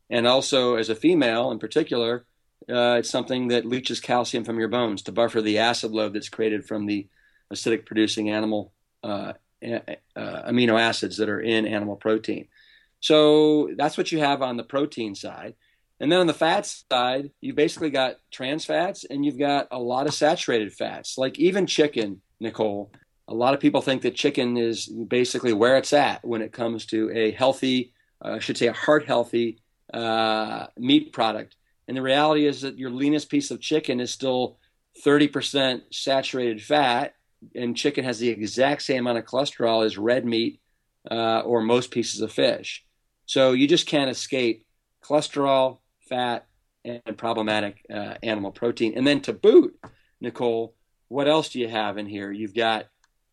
[0.09, 2.25] And also, as a female in particular,
[2.67, 6.29] uh, it's something that leaches calcium from your bones to buffer the acid load that's
[6.29, 7.07] created from the
[7.53, 9.33] acidic producing animal uh,
[9.63, 9.79] uh,
[10.15, 12.47] amino acids that are in animal protein.
[13.01, 15.53] So that's what you have on the protein side.
[15.99, 19.79] And then on the fat side, you've basically got trans fats and you've got a
[19.79, 21.17] lot of saturated fats.
[21.17, 22.91] Like even chicken, Nicole,
[23.27, 26.85] a lot of people think that chicken is basically where it's at when it comes
[26.87, 29.61] to a healthy, uh, I should say, a heart healthy
[29.93, 31.55] uh, meat product.
[31.87, 34.57] And the reality is that your leanest piece of chicken is still
[35.03, 37.13] 30% saturated fat,
[37.53, 40.61] and chicken has the exact same amount of cholesterol as red meat
[41.09, 42.83] uh, or most pieces of fish.
[43.25, 44.65] So you just can't escape
[45.03, 46.47] cholesterol, fat,
[46.85, 48.93] and problematic uh, animal protein.
[48.95, 49.77] And then to boot,
[50.21, 50.75] Nicole,
[51.07, 52.31] what else do you have in here?
[52.31, 52.87] You've got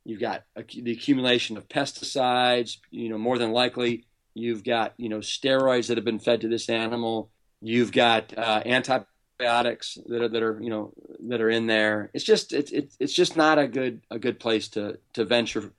[0.04, 2.78] you've got the accumulation of pesticides.
[2.90, 6.48] You know, more than likely, you've got you know steroids that have been fed to
[6.48, 7.30] this animal.
[7.60, 10.92] You've got uh, antibiotics that are that are you know
[11.28, 12.10] that are in there.
[12.14, 15.72] It's just it's it's it's just not a good a good place to to venture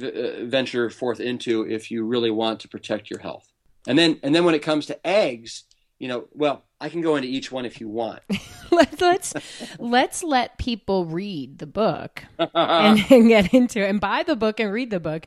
[0.00, 3.52] uh, venture forth into if you really want to protect your health.
[3.88, 5.64] And then and then when it comes to eggs,
[5.98, 8.20] you know, well, I can go into each one if you want.
[8.70, 9.34] let's let's
[9.78, 14.60] let's let people read the book and, and, get into it and buy the book
[14.60, 15.26] and read the book.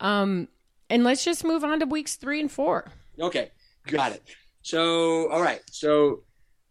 [0.00, 0.48] Um,
[0.88, 2.90] and let's just move on to weeks three and four.
[3.20, 3.50] Okay,
[3.86, 4.22] got it.
[4.62, 5.60] So, all right.
[5.70, 6.22] So,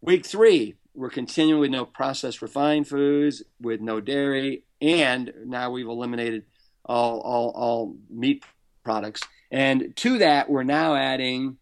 [0.02, 5.88] week three, we're continuing with no processed refined foods, with no dairy, and now we've
[5.88, 6.46] eliminated
[6.86, 8.44] all all all meat
[8.84, 9.22] products.
[9.52, 11.58] And to that, we're now adding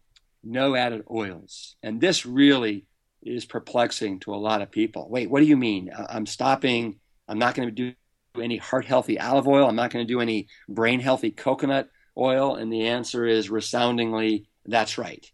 [0.46, 1.76] no added oils.
[1.82, 2.86] And this really
[3.22, 5.08] is perplexing to a lot of people.
[5.10, 5.90] Wait, what do you mean?
[5.90, 7.94] Uh, I'm stopping, I'm not going to do
[8.40, 12.54] any heart healthy olive oil, I'm not going to do any brain healthy coconut oil.
[12.54, 15.30] And the answer is resoundingly, that's right.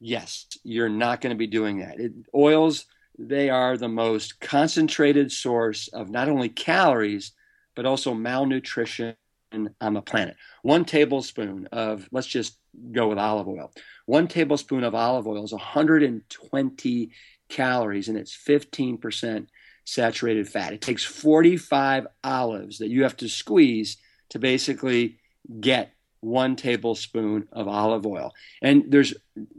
[0.00, 2.00] Yes, you're not going to be doing that.
[2.00, 2.86] It, oils,
[3.18, 7.32] they are the most concentrated source of not only calories,
[7.74, 9.14] but also malnutrition
[9.52, 10.36] on the planet.
[10.62, 12.58] One tablespoon of, let's just
[12.92, 13.72] go with olive oil.
[14.06, 17.10] One tablespoon of olive oil is 120
[17.48, 19.46] calories and it's 15%
[19.84, 20.72] saturated fat.
[20.72, 23.96] It takes 45 olives that you have to squeeze
[24.30, 25.18] to basically
[25.60, 28.34] get one tablespoon of olive oil.
[28.60, 29.14] And there's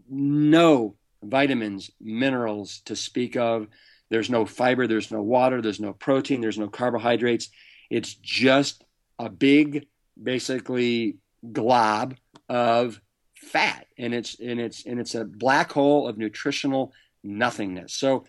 [0.10, 3.68] no vitamins, minerals to speak of.
[4.10, 7.50] There's no fiber, there's no water, there's no protein, there's no carbohydrates.
[7.90, 8.84] It's just
[9.20, 9.86] a big,
[10.22, 11.18] basically,
[11.52, 12.16] glob
[12.48, 13.00] of
[13.36, 16.92] fat and it's and it's and it's a black hole of nutritional
[17.24, 17.94] nothingness.
[17.94, 18.26] So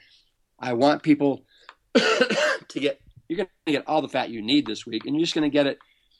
[0.62, 1.44] i want people
[1.94, 5.24] to get you're going to get all the fat you need this week and you're
[5.24, 5.78] just going to get it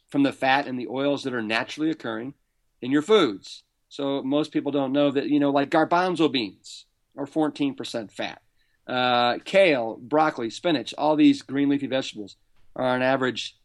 [0.09, 2.35] from the fat and the oils that are naturally occurring
[2.83, 3.65] in your foods.
[3.89, 8.41] So most people don't know that you know like garbanzo beans are 14% fat.
[8.87, 12.37] Uh, kale, broccoli, spinach, all these green leafy vegetables
[12.75, 13.57] are on average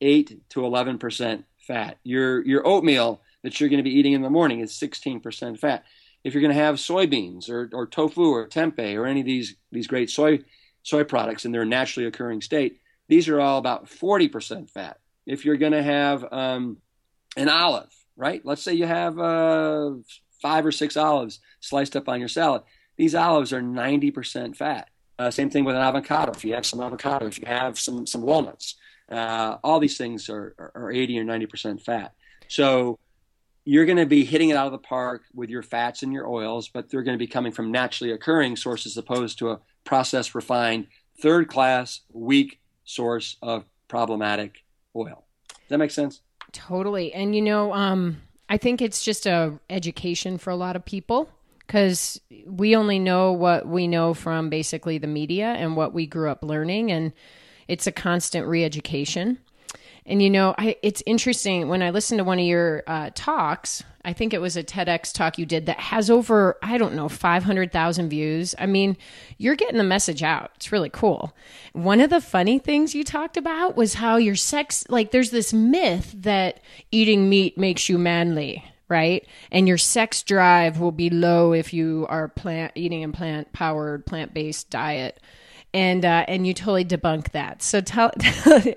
[0.00, 1.98] eight to eleven percent fat.
[2.02, 5.58] Your your oatmeal that you're going to be eating in the morning is sixteen percent
[5.60, 5.84] fat.
[6.24, 9.56] If you're going to have soybeans or, or tofu or tempeh or any of these
[9.70, 10.40] these great soy
[10.82, 14.98] soy products in their naturally occurring state, these are all about forty percent fat.
[15.26, 16.78] If you're going to have um,
[17.36, 18.44] an olive, right?
[18.44, 19.92] Let's say you have uh,
[20.40, 22.62] five or six olives sliced up on your salad.
[22.96, 24.90] These olives are 90% fat.
[25.18, 26.32] Uh, same thing with an avocado.
[26.32, 28.76] If you have some avocado, if you have some some walnuts,
[29.10, 32.14] uh, all these things are, are 80 or 90% fat.
[32.48, 32.98] So
[33.64, 36.26] you're going to be hitting it out of the park with your fats and your
[36.26, 40.34] oils, but they're going to be coming from naturally occurring sources opposed to a processed,
[40.34, 40.86] refined,
[41.20, 44.64] third class, weak source of problematic
[44.96, 45.24] oil.
[45.48, 46.20] Does that make sense?
[46.52, 47.12] Totally.
[47.12, 51.28] And you know, um, I think it's just a education for a lot of people
[51.58, 56.30] because we only know what we know from basically the media and what we grew
[56.30, 57.12] up learning, and
[57.68, 59.38] it's a constant re-education.
[60.08, 63.84] And you know, I, it's interesting when I listened to one of your uh, talks.
[64.06, 67.10] I think it was a TEDx talk you did that has over I don't know
[67.10, 68.54] five hundred thousand views.
[68.58, 68.96] I mean,
[69.36, 70.52] you're getting the message out.
[70.56, 71.36] It's really cool.
[71.74, 75.52] One of the funny things you talked about was how your sex like there's this
[75.52, 79.28] myth that eating meat makes you manly right?
[79.52, 84.06] And your sex drive will be low if you are plant eating a plant powered
[84.06, 85.20] plant based diet
[85.74, 87.62] and uh, and you totally debunk that.
[87.62, 88.10] So tell,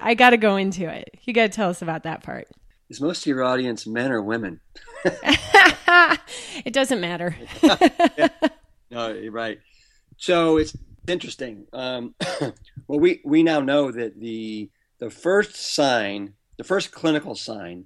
[0.02, 1.18] I got to go into it.
[1.24, 2.48] You got to tell us about that part.
[2.90, 4.60] Is most of your audience men or women?
[5.06, 7.36] it doesn't matter.
[7.64, 8.28] yeah.
[8.90, 9.60] No, you're right.
[10.18, 10.76] So it's
[11.08, 11.66] interesting.
[11.72, 12.16] Um,
[12.88, 17.86] well, we we now know that the the first sign, the first clinical sign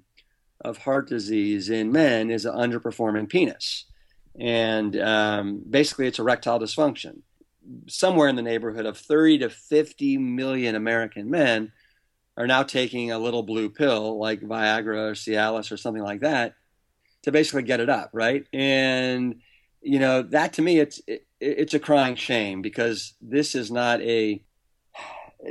[0.60, 3.84] of heart disease in men is an underperforming penis,
[4.38, 7.22] and um, basically it's erectile dysfunction
[7.88, 11.72] somewhere in the neighborhood of 30 to 50 million American men
[12.36, 16.54] are now taking a little blue pill like Viagra or Cialis or something like that
[17.22, 18.46] to basically get it up, right?
[18.52, 19.40] And
[19.82, 24.00] you know that to me it's it, it's a crying shame because this is not
[24.00, 24.42] a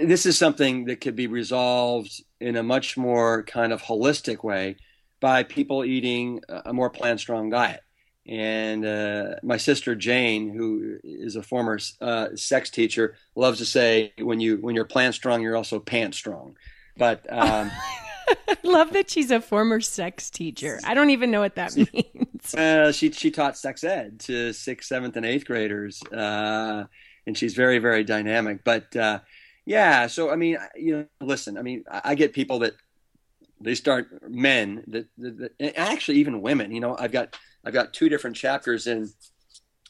[0.03, 4.75] this is something that could be resolved in a much more kind of holistic way
[5.21, 7.81] by people eating a more plant strong diet
[8.27, 14.13] and uh, my sister Jane, who is a former uh, sex teacher, loves to say,
[14.19, 16.57] "When you when you're plant strong, you're also pant strong."
[16.97, 17.71] But um,
[18.47, 20.79] I love that she's a former sex teacher.
[20.83, 22.55] I don't even know what that means.
[22.55, 26.85] Uh, she she taught sex ed to sixth, seventh, and eighth graders, uh,
[27.27, 28.63] and she's very very dynamic.
[28.63, 29.19] But uh,
[29.65, 32.73] yeah, so I mean, you know, listen, I mean, I, I get people that
[33.61, 36.71] they start men that, that, that actually even women.
[36.71, 39.09] You know, I've got I've got two different chapters in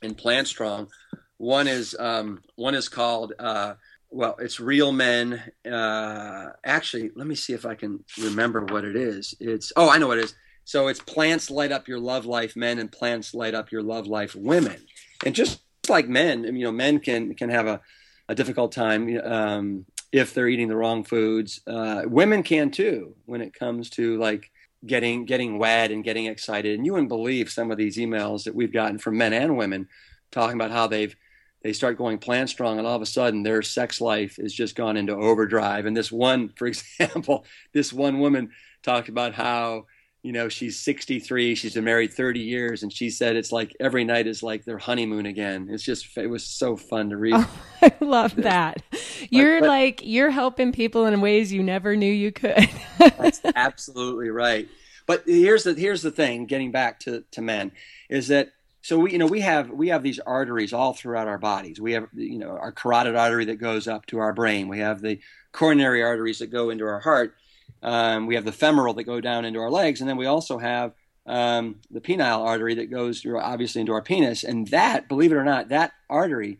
[0.02, 0.90] in Plant Strong.
[1.38, 3.76] One is um, one is called uh,
[4.10, 5.44] well, it's Real Men.
[5.70, 9.36] Uh, actually, let me see if I can remember what it is.
[9.40, 10.36] It's oh, I know what it is.
[10.64, 14.08] So it's plants light up your love life, men, and plants light up your love
[14.08, 14.78] life, women.
[15.26, 17.82] And just like men, you know, men can can have a,
[18.30, 21.62] a difficult time um, if they're eating the wrong foods.
[21.68, 24.50] Uh, women can too when it comes to like
[24.86, 26.76] getting getting wet and getting excited.
[26.76, 29.88] And you wouldn't believe some of these emails that we've gotten from men and women
[30.32, 31.16] talking about how they've
[31.62, 34.76] they start going plant strong and all of a sudden their sex life is just
[34.76, 35.88] gone into overdrive.
[35.88, 36.68] And this one, for
[37.00, 38.52] example, this one woman
[38.84, 39.88] talked about how
[40.26, 44.04] you know she's 63 she's been married 30 years and she said it's like every
[44.04, 45.68] night is like their honeymoon again.
[45.70, 47.36] It's just it was so fun to read.
[47.36, 48.82] Oh, i love that.
[49.30, 52.68] You're but, like you're helping people in ways you never knew you could.
[52.98, 54.68] That's absolutely right.
[55.06, 57.72] But here's the here's the thing getting back to to men
[58.10, 58.50] is that
[58.82, 61.80] so we you know we have we have these arteries all throughout our bodies.
[61.80, 64.70] We have you know our carotid artery that goes up to our brain.
[64.70, 65.20] We have the
[65.52, 67.36] coronary arteries that go into our heart
[67.84, 70.58] um, we have the femoral that go down into our legs, and then we also
[70.58, 70.94] have
[71.26, 74.44] um, the penile artery that goes through, obviously into our penis.
[74.44, 76.60] And that, believe it or not, that artery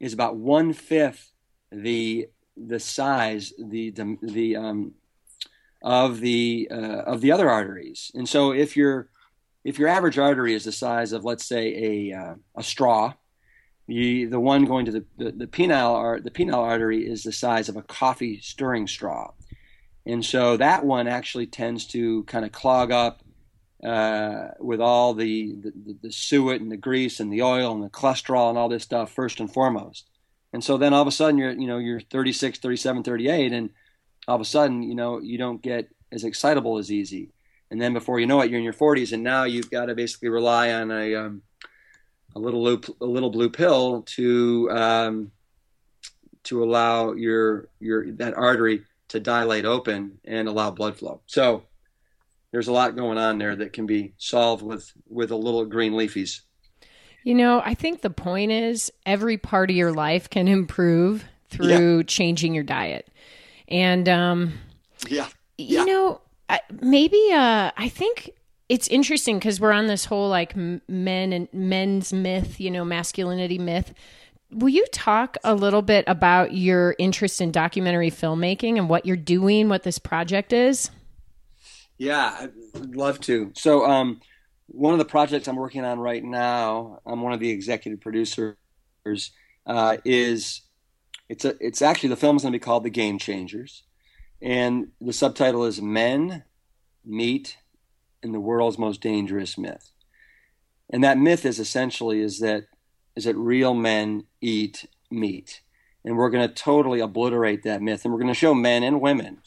[0.00, 1.32] is about one fifth
[1.70, 4.94] the the size the the, the um,
[5.82, 8.10] of the uh, of the other arteries.
[8.14, 9.08] And so if your
[9.64, 13.14] if your average artery is the size of let's say a uh, a straw,
[13.86, 17.68] the the one going to the the, the penile the penile artery is the size
[17.68, 19.32] of a coffee stirring straw.
[20.08, 23.22] And so that one actually tends to kind of clog up
[23.84, 27.90] uh, with all the, the, the suet and the grease and the oil and the
[27.90, 30.08] cholesterol and all this stuff first and foremost.
[30.52, 33.70] And so then all of a sudden you're, you know, you're 36, 37, 38, and
[34.26, 37.30] all of a sudden, you know, you don't get as excitable as easy.
[37.70, 39.94] And then before you know it, you're in your 40s, and now you've got to
[39.94, 41.42] basically rely on a, um,
[42.34, 45.32] a little loop, a little blue pill to um,
[46.44, 51.20] to allow your your that artery to dilate open and allow blood flow.
[51.26, 51.64] So
[52.52, 55.92] there's a lot going on there that can be solved with with a little green
[55.92, 56.40] leafies.
[57.24, 61.98] You know, I think the point is every part of your life can improve through
[61.98, 62.02] yeah.
[62.04, 63.08] changing your diet.
[63.68, 64.54] And um
[65.08, 65.28] yeah.
[65.56, 66.20] You know,
[66.80, 68.30] maybe uh I think
[68.68, 73.58] it's interesting because we're on this whole like men and men's myth, you know, masculinity
[73.58, 73.94] myth.
[74.50, 79.16] Will you talk a little bit about your interest in documentary filmmaking and what you're
[79.16, 80.90] doing, what this project is?
[81.98, 83.52] Yeah, I'd love to.
[83.54, 84.20] So, um,
[84.68, 88.56] one of the projects I'm working on right now, I'm one of the executive producers,
[89.66, 90.62] uh, is
[91.28, 93.82] it's a it's actually the film is going to be called The Game Changers,
[94.40, 96.44] and the subtitle is Men
[97.04, 97.56] Meet
[98.22, 99.90] in the World's Most Dangerous Myth,
[100.90, 102.64] and that myth is essentially is that
[103.18, 105.60] is that real men eat meat,
[106.04, 109.00] and we're going to totally obliterate that myth, and we're going to show men and
[109.00, 109.42] women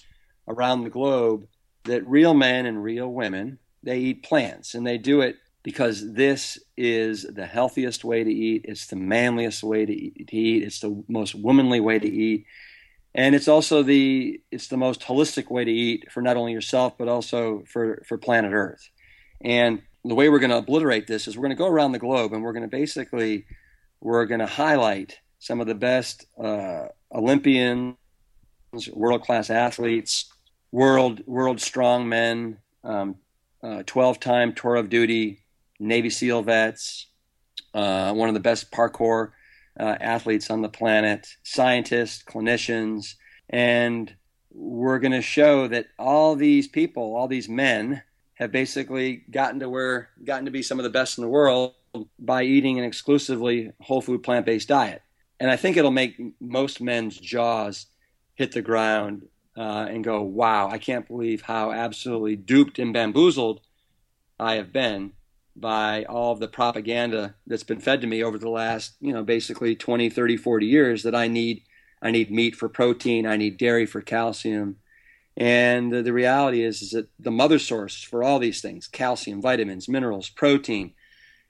[0.45, 1.47] around the globe
[1.85, 4.75] that real men and real women they eat plants.
[4.75, 8.65] And they do it because this is the healthiest way to eat.
[8.67, 12.45] It's the manliest way to eat, it's the most womanly way to eat.
[13.15, 16.97] And it's also the it's the most holistic way to eat for not only yourself
[16.97, 18.89] but also for for planet earth.
[19.39, 21.99] And the way we're going to obliterate this is we're going to go around the
[21.99, 23.45] globe and we're going to basically
[23.99, 27.95] we're going to highlight some of the best uh, olympians
[28.93, 30.31] world class athletes
[30.71, 33.15] world world strong men, um,
[33.61, 35.39] uh, 12 time tour of duty
[35.79, 37.07] Navy SEAL vets,
[37.73, 39.31] uh, one of the best parkour
[39.79, 43.15] uh, athletes on the planet, scientists, clinicians,
[43.49, 44.13] and
[44.53, 48.03] we're going to show that all these people, all these men,
[48.41, 51.75] have basically gotten to where gotten to be some of the best in the world
[52.17, 55.03] by eating an exclusively whole food plant based diet.
[55.39, 57.85] And I think it'll make most men's jaws
[58.33, 63.61] hit the ground uh, and go, wow, I can't believe how absolutely duped and bamboozled
[64.39, 65.13] I have been
[65.55, 69.23] by all of the propaganda that's been fed to me over the last, you know,
[69.23, 71.61] basically 20, 30, 40 years that I need
[72.01, 74.77] I need meat for protein, I need dairy for calcium.
[75.37, 79.41] And the, the reality is, is that the mother source for all these things, calcium,
[79.41, 80.93] vitamins, minerals, protein,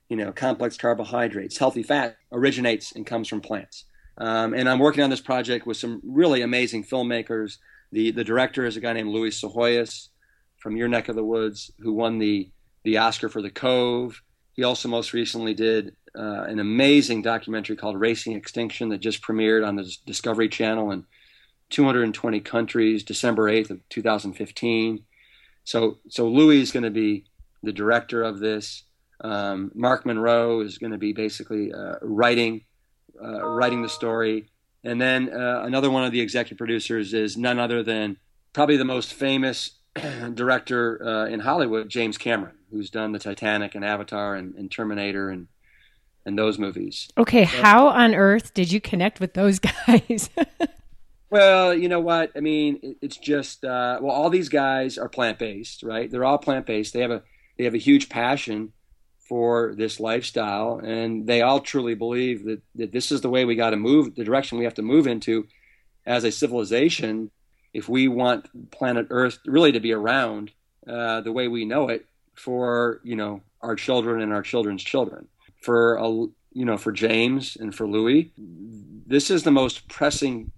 [0.08, 3.86] you know, complex carbohydrates, healthy fat, originates and comes from plants.
[4.18, 7.58] Um, and I'm working on this project with some really amazing filmmakers
[7.92, 10.10] the the director is a guy named Louie Psihoyos
[10.58, 12.50] from your neck of the woods, who won the
[12.84, 14.22] the Oscar for The Cove.
[14.54, 19.66] He also most recently did uh, an amazing documentary called Racing Extinction that just premiered
[19.66, 21.06] on the Discovery Channel in
[21.72, 25.04] 220 countries, December 8th of 2015.
[25.64, 27.26] So so Louie is going to be
[27.64, 28.84] the director of this.
[29.24, 32.66] Um, Mark Monroe is going to be basically uh, writing
[33.22, 34.50] uh, writing the story.
[34.84, 38.18] And then uh, another one of the executive producers is none other than
[38.54, 39.78] probably the most famous
[40.34, 45.30] director uh, in Hollywood, James Cameron, who's done the Titanic and Avatar and, and Terminator
[45.30, 45.48] and
[46.24, 47.10] and those movies.
[47.18, 50.30] Okay, so, how on earth did you connect with those guys?
[51.32, 52.32] Well, you know what?
[52.36, 56.12] I mean, it, it's just uh, well, all these guys are plant based, right?
[56.12, 56.94] They're all plant based.
[56.94, 57.24] They have a
[57.58, 58.74] they have a huge passion
[59.18, 63.56] for this lifestyle, and they all truly believe that, that this is the way we
[63.56, 65.48] got to move, the direction we have to move into
[66.06, 67.32] as a civilization
[67.74, 70.52] if we want planet Earth really to be around
[70.86, 72.06] uh, the way we know it
[72.36, 75.30] for you know our children and our children's children.
[75.62, 80.52] For a, you know for James and for Louie, this is the most pressing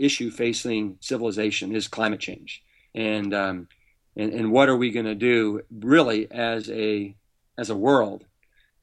[0.00, 2.62] issue facing civilization is climate change,
[2.94, 3.68] and um,
[4.16, 7.14] and, and what are we going to do really as a
[7.56, 8.24] as a world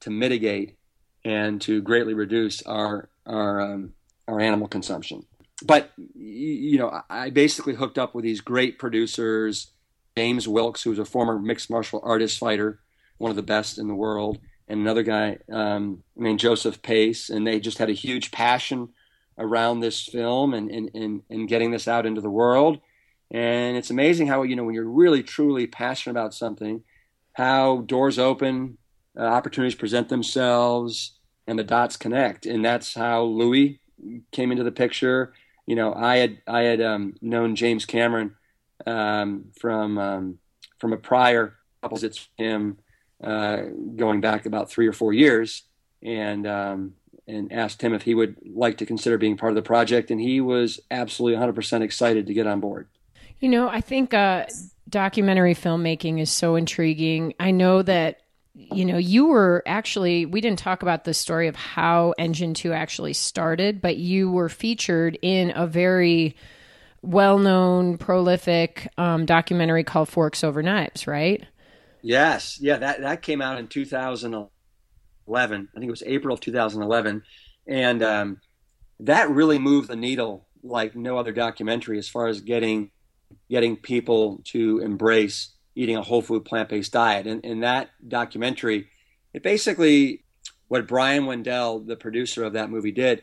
[0.00, 0.76] to mitigate
[1.24, 3.92] and to greatly reduce our our um,
[4.26, 5.26] our animal consumption.
[5.64, 9.72] But you know, I basically hooked up with these great producers,
[10.16, 12.80] James Wilks, who's a former mixed martial artist fighter,
[13.18, 14.38] one of the best in the world,
[14.68, 18.90] and another guy um, named Joseph Pace, and they just had a huge passion
[19.38, 22.80] around this film and, and, and, and getting this out into the world.
[23.30, 26.82] And it's amazing how, you know, when you're really truly passionate about something,
[27.34, 28.78] how doors open,
[29.18, 32.46] uh, opportunities present themselves, and the dots connect.
[32.46, 33.80] And that's how Louie
[34.32, 35.32] came into the picture.
[35.66, 38.34] You know, I had I had um, known James Cameron
[38.86, 40.38] um, from um,
[40.78, 42.78] from a prior opposites him
[43.22, 43.62] uh,
[43.96, 45.64] going back about three or four years,
[46.02, 46.94] and um,
[47.28, 50.20] and asked him if he would like to consider being part of the project, and
[50.20, 52.88] he was absolutely 100% excited to get on board.
[53.38, 54.46] You know, I think uh,
[54.88, 57.34] documentary filmmaking is so intriguing.
[57.38, 58.20] I know that
[58.58, 62.72] you know, you were actually, we didn't talk about the story of how Engine 2
[62.72, 66.34] actually started, but you were featured in a very
[67.00, 71.46] well known, prolific um, documentary called Forks Over Knives, right?
[72.02, 72.58] Yes.
[72.60, 74.50] Yeah, that, that came out in 2011.
[75.36, 77.22] I think it was April of 2011.
[77.66, 78.40] And um,
[79.00, 82.90] that really moved the needle like no other documentary as far as getting
[83.50, 87.26] getting people to embrace eating a whole food plant based diet.
[87.26, 88.88] And in that documentary,
[89.32, 90.24] it basically
[90.68, 93.22] what Brian Wendel, the producer of that movie, did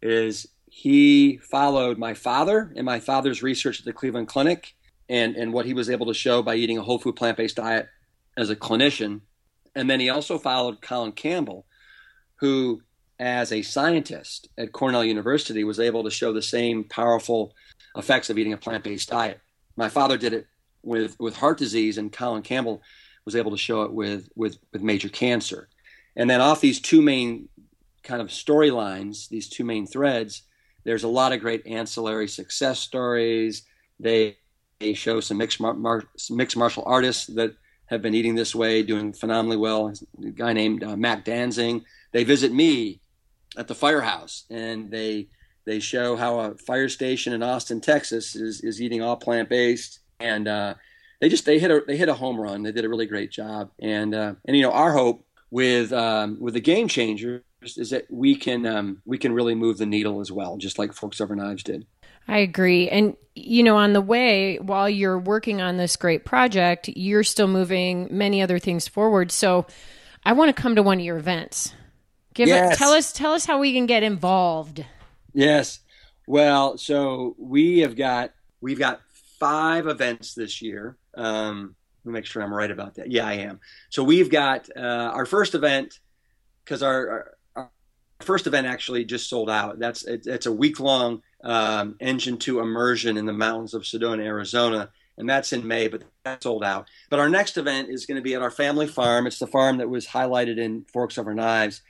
[0.00, 4.74] is he followed my father and my father's research at the Cleveland Clinic
[5.08, 7.56] and, and what he was able to show by eating a whole food plant based
[7.56, 7.88] diet
[8.36, 9.20] as a clinician.
[9.78, 11.64] And then he also followed Colin Campbell,
[12.40, 12.82] who,
[13.20, 17.54] as a scientist at Cornell University, was able to show the same powerful
[17.96, 19.40] effects of eating a plant based diet.
[19.76, 20.48] My father did it
[20.82, 22.82] with with heart disease, and Colin Campbell
[23.24, 25.68] was able to show it with with with major cancer.
[26.16, 27.48] And then off these two main
[28.02, 30.42] kind of storylines, these two main threads,
[30.82, 33.62] there's a lot of great ancillary success stories.
[34.00, 34.38] They
[34.80, 37.54] they show some mixed mar- mixed martial artists that
[37.88, 39.92] have been eating this way, doing phenomenally well.
[40.22, 41.82] A guy named uh, Matt Danzig.
[42.12, 43.00] They visit me
[43.56, 45.28] at the firehouse, and they
[45.66, 50.00] they show how a fire station in Austin, Texas, is is eating all plant based
[50.20, 50.74] and uh,
[51.20, 52.62] they just they hit a they hit a home run.
[52.62, 56.38] They did a really great job, and uh, and you know our hope with um,
[56.40, 60.20] with the game changers is that we can um, we can really move the needle
[60.20, 61.86] as well, just like Forks Over Knives did.
[62.28, 62.90] I agree.
[62.90, 67.48] And, you know, on the way, while you're working on this great project, you're still
[67.48, 69.32] moving many other things forward.
[69.32, 69.66] So
[70.24, 71.72] I want to come to one of your events.
[72.34, 72.74] Give yes.
[72.74, 74.84] it, tell us, tell us how we can get involved.
[75.32, 75.80] Yes.
[76.26, 79.00] Well, so we have got, we've got
[79.40, 80.96] five events this year.
[81.14, 81.74] Um,
[82.04, 83.10] let me make sure I'm right about that.
[83.10, 83.60] Yeah, I am.
[83.88, 85.98] So we've got uh, our first event
[86.64, 87.70] because our, our, our,
[88.20, 89.78] first event actually just sold out.
[89.78, 94.24] That's it, it's a week long um, engine two immersion in the mountains of Sedona,
[94.24, 96.88] Arizona, and that's in May, but that's sold out.
[97.10, 99.26] But our next event is going to be at our family farm.
[99.26, 101.82] It's the farm that was highlighted in Forks Over Knives,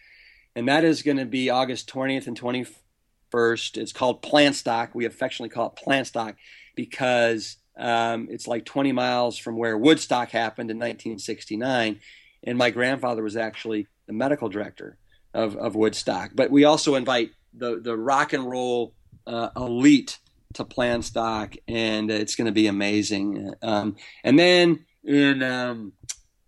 [0.55, 3.77] and that is going to be August 20th and 21st.
[3.77, 4.95] It's called Plant Stock.
[4.95, 6.37] We affectionately call it Plant Stock
[6.75, 12.01] because um, it's like 20 miles from where Woodstock happened in 1969.
[12.45, 14.99] And my grandfather was actually the medical director
[15.35, 16.33] of, of Woodstock.
[16.35, 18.95] But we also invite the, the rock and roll
[19.29, 20.19] uh, elite
[20.55, 23.53] to Plant Stock, and it's going to be amazing.
[23.63, 25.93] Um, and then in um,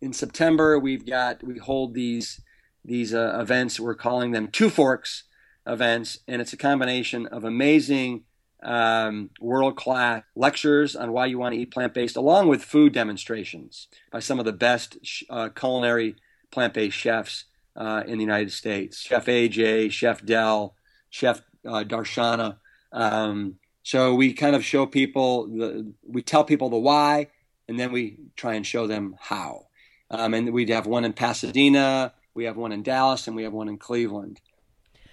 [0.00, 2.40] in September, we've got we hold these
[2.84, 3.78] these uh, events.
[3.78, 5.24] We're calling them Two Forks
[5.66, 8.24] events, and it's a combination of amazing
[8.62, 12.92] um, world class lectures on why you want to eat plant based, along with food
[12.92, 14.96] demonstrations by some of the best
[15.28, 16.16] uh, culinary
[16.50, 17.44] plant based chefs
[17.76, 20.74] uh, in the United States Chef AJ, Chef Del,
[21.10, 22.56] Chef uh, Darshana.
[22.93, 27.28] Um, so we kind of show people, the, we tell people the why,
[27.68, 29.66] and then we try and show them how.
[30.11, 33.53] Um, and we'd have one in Pasadena, we have one in Dallas, and we have
[33.53, 34.41] one in Cleveland.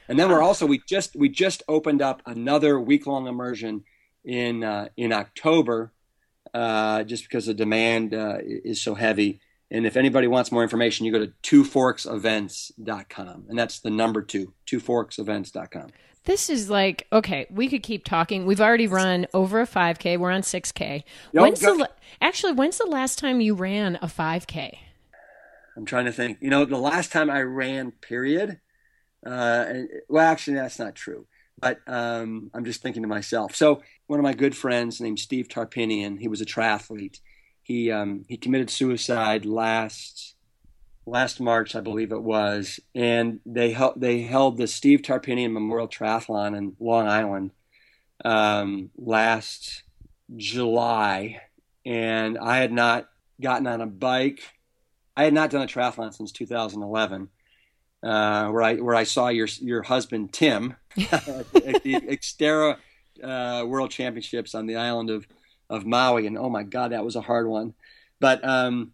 [0.09, 3.83] And then we're also we just we just opened up another week long immersion
[4.23, 5.91] in uh, in October,
[6.53, 9.41] uh, just because the demand uh, is so heavy.
[9.69, 14.53] And if anybody wants more information, you go to twoforksevents.com, and that's the number two,
[14.65, 15.89] twoforksevents.com.
[16.23, 18.45] This is like okay, we could keep talking.
[18.45, 20.17] We've already run over a 5K.
[20.17, 21.03] We're on 6K.
[21.31, 21.89] Yep, when's go- the
[22.21, 22.53] actually?
[22.53, 24.77] When's the last time you ran a 5K?
[25.77, 26.39] I'm trying to think.
[26.41, 28.59] You know, the last time I ran, period.
[29.25, 31.27] Uh, and, well, actually, that's not true.
[31.59, 33.55] But um, I'm just thinking to myself.
[33.55, 37.19] So one of my good friends named Steve Tarpinian, he was a triathlete.
[37.67, 40.35] He um, he committed suicide last
[41.05, 45.89] last March, I believe it was, and they held they held the Steve Tarpinian Memorial
[45.89, 47.51] Triathlon in Long Island
[48.23, 49.83] um, last
[50.37, 51.41] July,
[51.85, 53.09] and I had not
[53.41, 54.43] gotten on a bike.
[55.17, 57.27] I had not done a triathlon since 2011
[58.01, 60.77] uh, where I where I saw your your husband Tim
[61.11, 62.77] at the Xterra
[63.21, 65.27] uh, World Championships on the island of
[65.69, 67.73] of Maui, and oh my God, that was a hard one.
[68.19, 68.91] But um,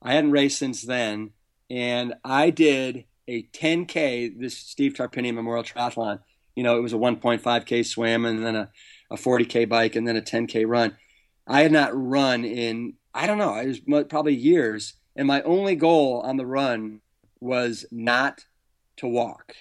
[0.00, 1.30] I hadn't raced since then,
[1.70, 6.20] and I did a 10K this Steve Tarpinian Memorial Triathlon.
[6.54, 8.70] You know, it was a 1.5K swim, and then a,
[9.10, 10.96] a 40K bike, and then a 10K run.
[11.46, 15.76] I had not run in I don't know, it was probably years, and my only
[15.76, 17.00] goal on the run
[17.40, 18.46] was not
[18.96, 19.54] to walk.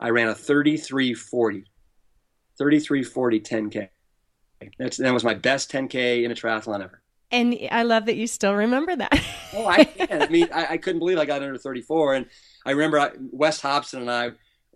[0.00, 1.64] I ran a 3340
[2.62, 3.88] 33 40 10K.
[4.78, 7.02] That's, that was my best 10K in a triathlon ever.
[7.32, 9.20] And I love that you still remember that.
[9.54, 10.22] oh, I can.
[10.22, 12.14] I mean, I, I, couldn't believe I got under 34.
[12.14, 12.26] And
[12.64, 14.30] I remember I, Wes Hobson and I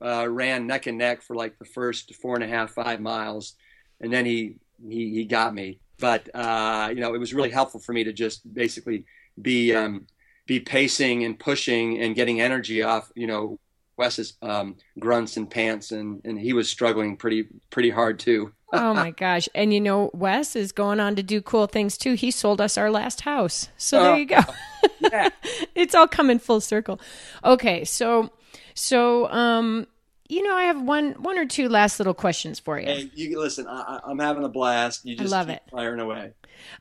[0.04, 3.54] uh, ran neck and neck for like the first four and a half, five miles.
[4.00, 5.78] And then he, he, he got me.
[6.00, 9.04] But, uh, you know, it was really helpful for me to just basically
[9.40, 10.08] be, um,
[10.46, 13.60] be pacing and pushing and getting energy off, you know,
[13.96, 18.52] Wes's um, grunts and pants, and and he was struggling pretty pretty hard too.
[18.72, 19.48] oh my gosh!
[19.54, 22.14] And you know, Wes is going on to do cool things too.
[22.14, 24.40] He sold us our last house, so there oh, you go.
[25.00, 25.28] yeah,
[25.74, 27.00] it's all coming full circle.
[27.44, 28.30] Okay, so
[28.74, 29.86] so um,
[30.28, 32.86] you know, I have one one or two last little questions for you.
[32.86, 33.66] Hey, you listen.
[33.68, 35.06] I, am having a blast.
[35.06, 35.62] You just I love it.
[35.70, 36.32] firing away.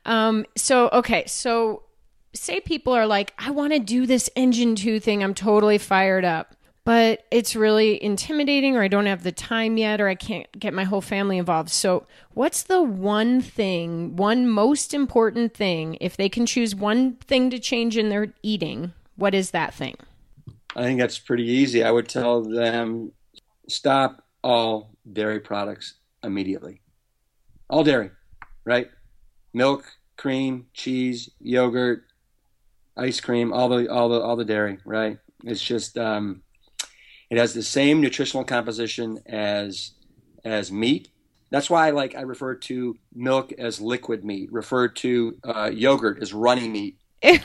[0.04, 0.44] Um.
[0.56, 1.24] So okay.
[1.26, 1.84] So
[2.34, 5.22] say people are like, I want to do this engine two thing.
[5.22, 6.55] I'm totally fired up
[6.86, 10.72] but it's really intimidating or I don't have the time yet or I can't get
[10.72, 11.70] my whole family involved.
[11.70, 17.50] So, what's the one thing, one most important thing if they can choose one thing
[17.50, 18.92] to change in their eating?
[19.16, 19.96] What is that thing?
[20.76, 21.82] I think that's pretty easy.
[21.82, 23.10] I would tell them
[23.68, 26.82] stop all dairy products immediately.
[27.68, 28.12] All dairy,
[28.64, 28.88] right?
[29.52, 29.84] Milk,
[30.16, 32.04] cream, cheese, yogurt,
[32.96, 35.18] ice cream, all the all the all the dairy, right?
[35.42, 36.42] It's just um,
[37.30, 39.92] it has the same nutritional composition as
[40.44, 41.08] as meat.
[41.50, 46.20] That's why I like I refer to milk as liquid meat, refer to uh, yogurt
[46.20, 46.98] as runny meat.
[47.22, 47.38] Ew.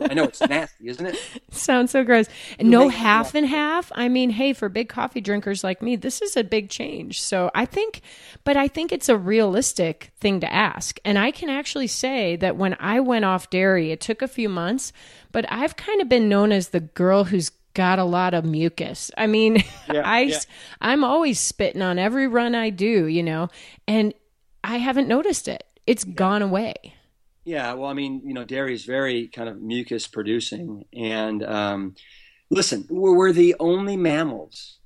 [0.00, 1.18] I know it's nasty, isn't it?
[1.50, 2.26] Sounds so gross.
[2.60, 3.90] No half and half.
[3.94, 7.20] I mean, hey, for big coffee drinkers like me, this is a big change.
[7.20, 8.02] So I think,
[8.44, 11.00] but I think it's a realistic thing to ask.
[11.04, 14.48] And I can actually say that when I went off dairy, it took a few
[14.48, 14.92] months,
[15.32, 19.10] but I've kind of been known as the girl who's got a lot of mucus.
[19.16, 19.56] I mean,
[19.92, 20.38] yeah, I yeah.
[20.80, 23.48] I'm always spitting on every run I do, you know,
[23.86, 24.14] and
[24.62, 25.64] I haven't noticed it.
[25.86, 26.14] It's yeah.
[26.14, 26.74] gone away.
[27.44, 31.94] Yeah, well, I mean, you know, dairy is very kind of mucus producing, and um,
[32.50, 34.78] listen, we're, we're, the only mammals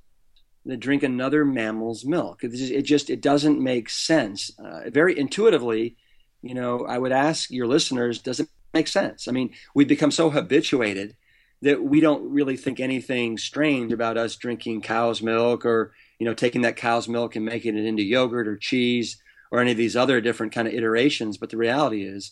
[0.65, 2.43] that drink another mammal's milk.
[2.43, 4.51] It just it, just, it doesn't make sense.
[4.57, 5.97] Uh, very intuitively,
[6.41, 9.27] you know, I would ask your listeners, does it make sense?
[9.27, 11.15] I mean, we've become so habituated
[11.61, 16.33] that we don't really think anything strange about us drinking cow's milk or you know
[16.33, 19.95] taking that cow's milk and making it into yogurt or cheese or any of these
[19.95, 21.37] other different kind of iterations.
[21.37, 22.31] But the reality is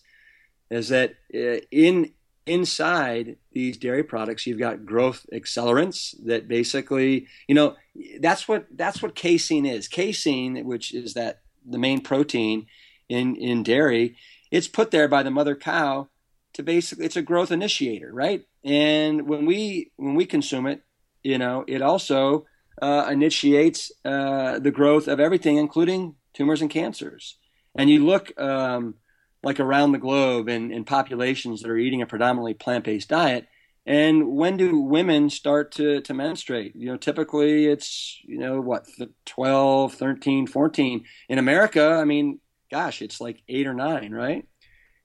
[0.69, 2.13] is that uh, in
[2.45, 7.75] inside these dairy products you've got growth accelerants that basically you know
[8.19, 9.87] that's what that's what casein is.
[9.87, 12.65] Casein which is that the main protein
[13.07, 14.15] in in dairy
[14.51, 16.07] it's put there by the mother cow
[16.53, 20.81] to basically it's a growth initiator right and when we when we consume it,
[21.23, 22.45] you know, it also
[22.81, 27.37] uh, initiates uh, the growth of everything, including tumors and cancers.
[27.75, 28.95] And you look um,
[29.41, 33.47] like around the globe in, in populations that are eating a predominantly plant-based diet,
[33.85, 36.75] and when do women start to, to menstruate?
[36.75, 38.87] You know, typically it's, you know, what,
[39.25, 41.05] 12, 13, 14.
[41.27, 42.39] In America, I mean,
[42.71, 44.47] gosh, it's like eight or nine, right?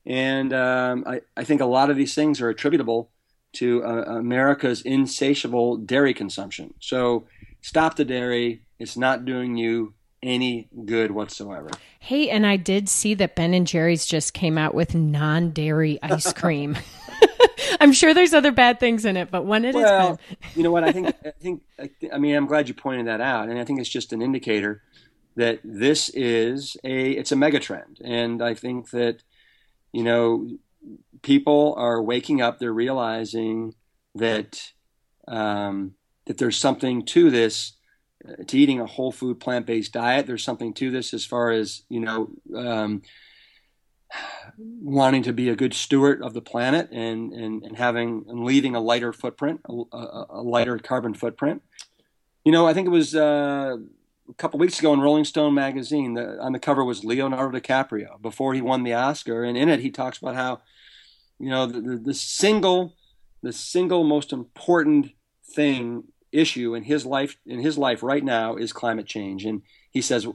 [0.06, 3.10] And um, I, I think a lot of these things are attributable
[3.54, 6.74] to uh, America's insatiable dairy consumption.
[6.80, 7.26] So
[7.60, 8.62] stop the dairy.
[8.78, 11.70] It's not doing you any good whatsoever.
[12.00, 16.32] Hey, and I did see that Ben and Jerry's just came out with non-dairy ice
[16.32, 16.76] cream.
[17.80, 20.70] I'm sure there's other bad things in it, but when it well, is you know
[20.70, 21.14] what I think.
[21.24, 21.62] I think.
[22.12, 24.82] I mean, I'm glad you pointed that out, and I think it's just an indicator
[25.36, 29.22] that this is a it's a mega trend, and I think that
[29.92, 30.48] you know
[31.22, 32.58] people are waking up.
[32.58, 33.74] They're realizing
[34.14, 34.72] that
[35.26, 35.94] um,
[36.26, 37.74] that there's something to this,
[38.26, 40.26] uh, to eating a whole food plant based diet.
[40.26, 42.30] There's something to this as far as you know.
[42.54, 43.02] Um,
[44.58, 48.74] wanting to be a good steward of the planet and, and, and having and leaving
[48.74, 51.62] a lighter footprint, a, a, lighter carbon footprint.
[52.44, 53.76] You know, I think it was uh,
[54.28, 56.14] a couple weeks ago in Rolling Stone magazine.
[56.14, 59.80] The, on the cover was Leonardo DiCaprio before he won the Oscar, and in it
[59.80, 60.60] he talks about how,
[61.38, 62.94] you know, the, the, the single,
[63.42, 65.12] the single most important
[65.54, 70.02] thing issue in his life in his life right now is climate change, and he
[70.02, 70.26] says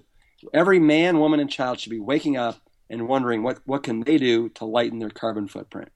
[0.53, 4.17] every man, woman, and child should be waking up and wondering what what can they
[4.17, 5.91] do to lighten their carbon footprint.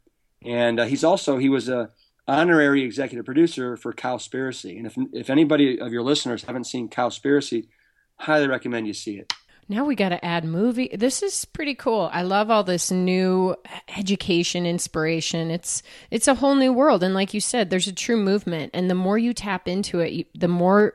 [0.46, 1.90] And uh, he's also he was a
[2.28, 4.78] honorary executive producer for Cowspiracy.
[4.78, 7.68] And if if anybody of your listeners haven't seen Cowspiracy,
[8.18, 9.34] highly recommend you see it.
[9.70, 10.90] Now we got to add movie.
[10.94, 12.10] This is pretty cool.
[12.14, 13.56] I love all this new
[13.98, 15.52] education inspiration.
[15.52, 18.90] It's it's a whole new world and like you said there's a true movement and
[18.90, 20.94] the more you tap into it, the more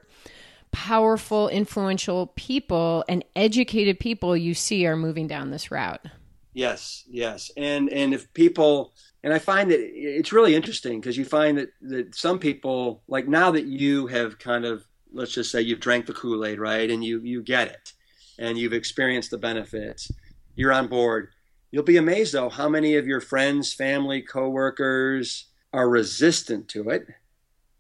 [0.70, 6.07] powerful, influential people and educated people you see are moving down this route.
[6.55, 7.51] Yes, yes.
[7.59, 11.73] And and if people and I find that it's really interesting because you find that
[11.83, 16.07] that some people like now that you have kind of let's just say you've drank
[16.07, 16.91] the Kool-Aid, right?
[16.91, 17.93] And you you get it
[18.39, 20.11] and you've experienced the benefits.
[20.55, 21.28] You're on board.
[21.70, 27.07] You'll be amazed though how many of your friends, family, coworkers are resistant to it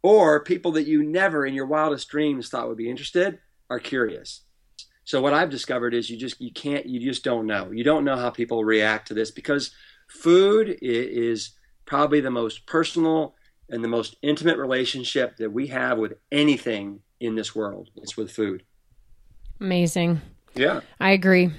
[0.02, 3.38] or people that you never in your wildest dreams thought would be interested
[3.70, 4.42] are curious.
[5.04, 7.70] So what I've discovered is you just you can't you just don't know.
[7.70, 9.72] You don't know how people react to this because
[10.08, 11.52] food is
[11.86, 13.34] probably the most personal
[13.68, 17.90] and the most intimate relationship that we have with anything in this world.
[17.96, 18.64] It's with food.
[19.60, 20.20] Amazing.
[20.54, 20.80] Yeah.
[21.00, 21.50] I agree.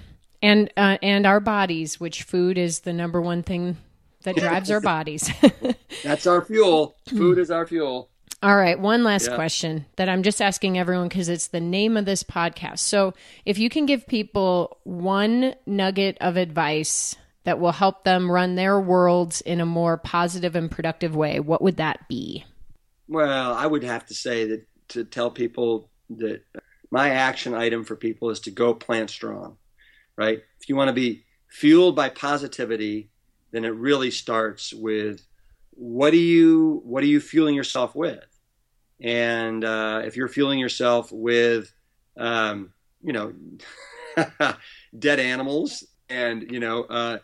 [0.41, 3.77] And uh, and our bodies, which food is the number one thing
[4.23, 5.31] that drives our bodies.
[6.03, 6.95] That's our fuel.
[7.07, 8.09] Food is our fuel.
[8.41, 9.35] All right, one last yeah.
[9.35, 12.79] question that I'm just asking everyone because it's the name of this podcast.
[12.79, 13.13] So,
[13.45, 17.15] if you can give people one nugget of advice
[17.45, 21.61] that will help them run their worlds in a more positive and productive way, what
[21.61, 22.43] would that be?
[23.07, 26.41] Well, I would have to say that to tell people that
[26.93, 29.57] my action item for people is to go plant strong,
[30.15, 30.43] right?
[30.61, 33.09] If you want to be fueled by positivity,
[33.49, 35.25] then it really starts with
[35.71, 38.23] what do you what are you fueling yourself with?
[39.01, 41.73] And uh, if you're fueling yourself with,
[42.15, 42.71] um,
[43.01, 43.33] you know,
[44.99, 47.17] dead animals and, you know, uh,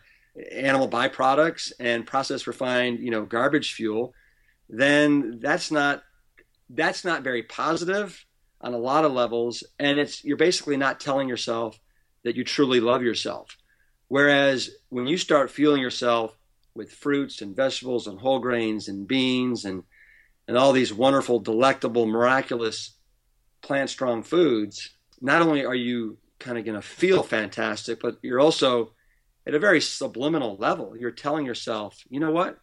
[0.50, 4.14] animal byproducts and processed refined, you know, garbage fuel,
[4.68, 6.02] then that's not
[6.70, 8.26] that's not very positive
[8.60, 11.78] on a lot of levels and it's you're basically not telling yourself
[12.24, 13.56] that you truly love yourself
[14.08, 16.36] whereas when you start fueling yourself
[16.74, 19.82] with fruits and vegetables and whole grains and beans and
[20.50, 22.96] and all these wonderful, delectable, miraculous
[23.62, 24.90] plant strong foods,
[25.20, 28.92] not only are you kind of going to feel fantastic, but you're also
[29.46, 30.96] at a very subliminal level.
[30.98, 32.58] You're telling yourself, you know what?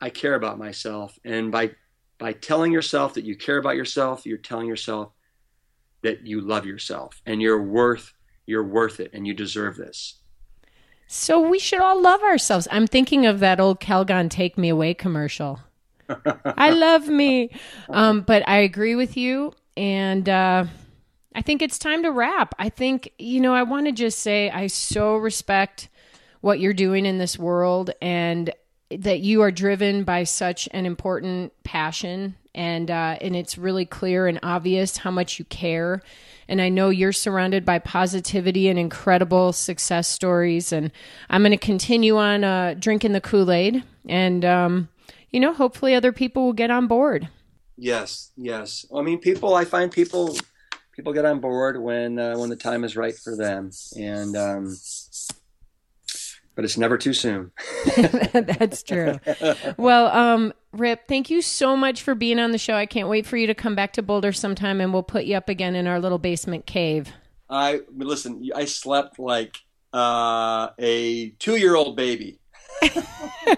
[0.00, 1.16] I care about myself.
[1.24, 1.70] And by
[2.18, 5.12] by telling yourself that you care about yourself, you're telling yourself
[6.02, 8.12] that you love yourself and you're worth
[8.46, 10.14] you're worth it and you deserve this.
[11.06, 12.66] So we should all love ourselves.
[12.70, 15.60] I'm thinking of that old Calgon Take Me Away commercial.
[16.44, 17.50] I love me.
[17.90, 19.52] Um, but I agree with you.
[19.76, 20.64] And uh,
[21.34, 22.54] I think it's time to wrap.
[22.58, 25.88] I think, you know, I want to just say I so respect
[26.40, 28.52] what you're doing in this world and
[28.90, 34.26] that you are driven by such an important passion and uh, and it's really clear
[34.26, 36.02] and obvious how much you care
[36.48, 40.90] and I know you're surrounded by positivity and incredible success stories and
[41.28, 44.88] I'm going to continue on uh, drinking the Kool-Aid and um,
[45.30, 47.28] you know, hopefully other people will get on board.
[47.76, 48.86] Yes, yes.
[48.94, 49.54] I mean, people.
[49.54, 50.36] I find people
[50.92, 54.76] people get on board when uh, when the time is right for them, and um,
[56.58, 57.52] but it's never too soon.
[58.32, 59.20] That's true.
[59.76, 62.74] Well, um, Rip, thank you so much for being on the show.
[62.74, 65.36] I can't wait for you to come back to Boulder sometime, and we'll put you
[65.36, 67.12] up again in our little basement cave.
[67.48, 68.50] I listen.
[68.52, 69.56] I slept like
[69.92, 72.40] uh, a two year old baby.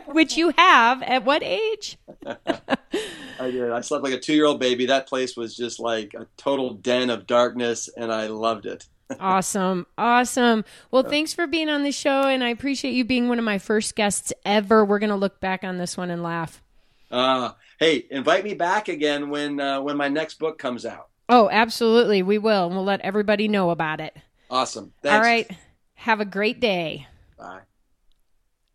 [0.08, 1.96] Which you have at what age?
[2.26, 3.70] I did.
[3.70, 4.84] I slept like a two year old baby.
[4.84, 8.84] That place was just like a total den of darkness, and I loved it.
[9.18, 9.86] Awesome.
[9.98, 10.64] Awesome.
[10.90, 13.58] Well, thanks for being on the show, and I appreciate you being one of my
[13.58, 14.84] first guests ever.
[14.84, 16.62] We're going to look back on this one and laugh.
[17.10, 21.08] Uh, hey, invite me back again when uh, when my next book comes out.
[21.28, 22.22] Oh, absolutely.
[22.22, 22.66] We will.
[22.66, 24.16] And we'll let everybody know about it.
[24.50, 24.92] Awesome.
[25.02, 25.14] Thanks.
[25.14, 25.50] All right.
[25.94, 27.06] Have a great day.
[27.38, 27.60] Bye.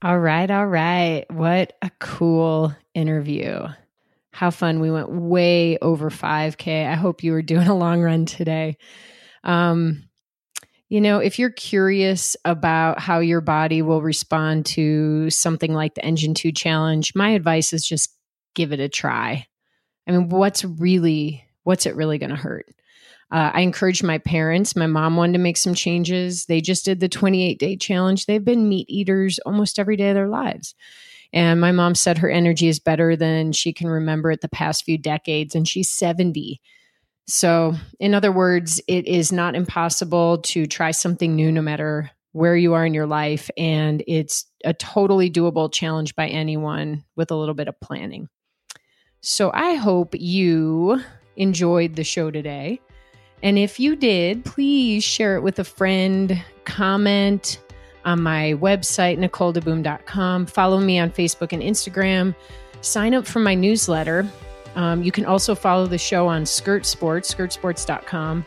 [0.01, 1.25] All right, all right.
[1.31, 3.67] What a cool interview.
[4.31, 4.79] How fun.
[4.79, 6.88] We went way over 5K.
[6.88, 8.77] I hope you were doing a long run today.
[9.43, 10.03] Um,
[10.89, 16.05] You know, if you're curious about how your body will respond to something like the
[16.05, 18.15] Engine 2 challenge, my advice is just
[18.53, 19.47] give it a try.
[20.07, 22.67] I mean, what's really, what's it really going to hurt?
[23.31, 24.75] Uh, I encouraged my parents.
[24.75, 26.45] My mom wanted to make some changes.
[26.45, 28.27] They just did the 28 day challenge.
[28.27, 30.75] They've been meat eaters almost every day of their lives.
[31.33, 34.86] And my mom said her energy is better than she can remember it the past
[34.86, 36.61] few decades, and she's 70.
[37.28, 42.55] So, in other words, it is not impossible to try something new no matter where
[42.55, 43.49] you are in your life.
[43.57, 48.30] And it's a totally doable challenge by anyone with a little bit of planning.
[49.21, 51.01] So, I hope you
[51.36, 52.80] enjoyed the show today.
[53.41, 57.59] And if you did, please share it with a friend, comment
[58.05, 60.45] on my website, NicoleDeBoom.com.
[60.45, 62.36] Follow me on Facebook and Instagram.
[62.82, 64.30] Sign up for my newsletter.
[64.76, 68.45] Um, you can also follow the show on Skirt Sports, skirtsports.com.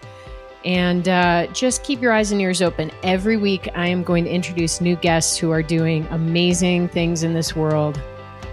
[0.64, 2.90] And uh, just keep your eyes and ears open.
[3.02, 7.32] Every week, I am going to introduce new guests who are doing amazing things in
[7.32, 8.00] this world.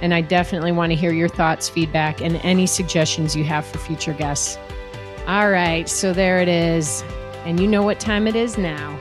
[0.02, 3.80] And I definitely want to hear your thoughts, feedback, and any suggestions you have for
[3.80, 4.58] future guests.
[5.28, 7.04] All right, so there it is.
[7.46, 9.00] And you know what time it is now.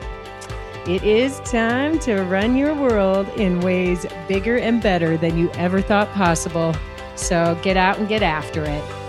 [0.87, 5.81] It is time to run your world in ways bigger and better than you ever
[5.81, 6.75] thought possible.
[7.15, 9.04] So get out and get after it.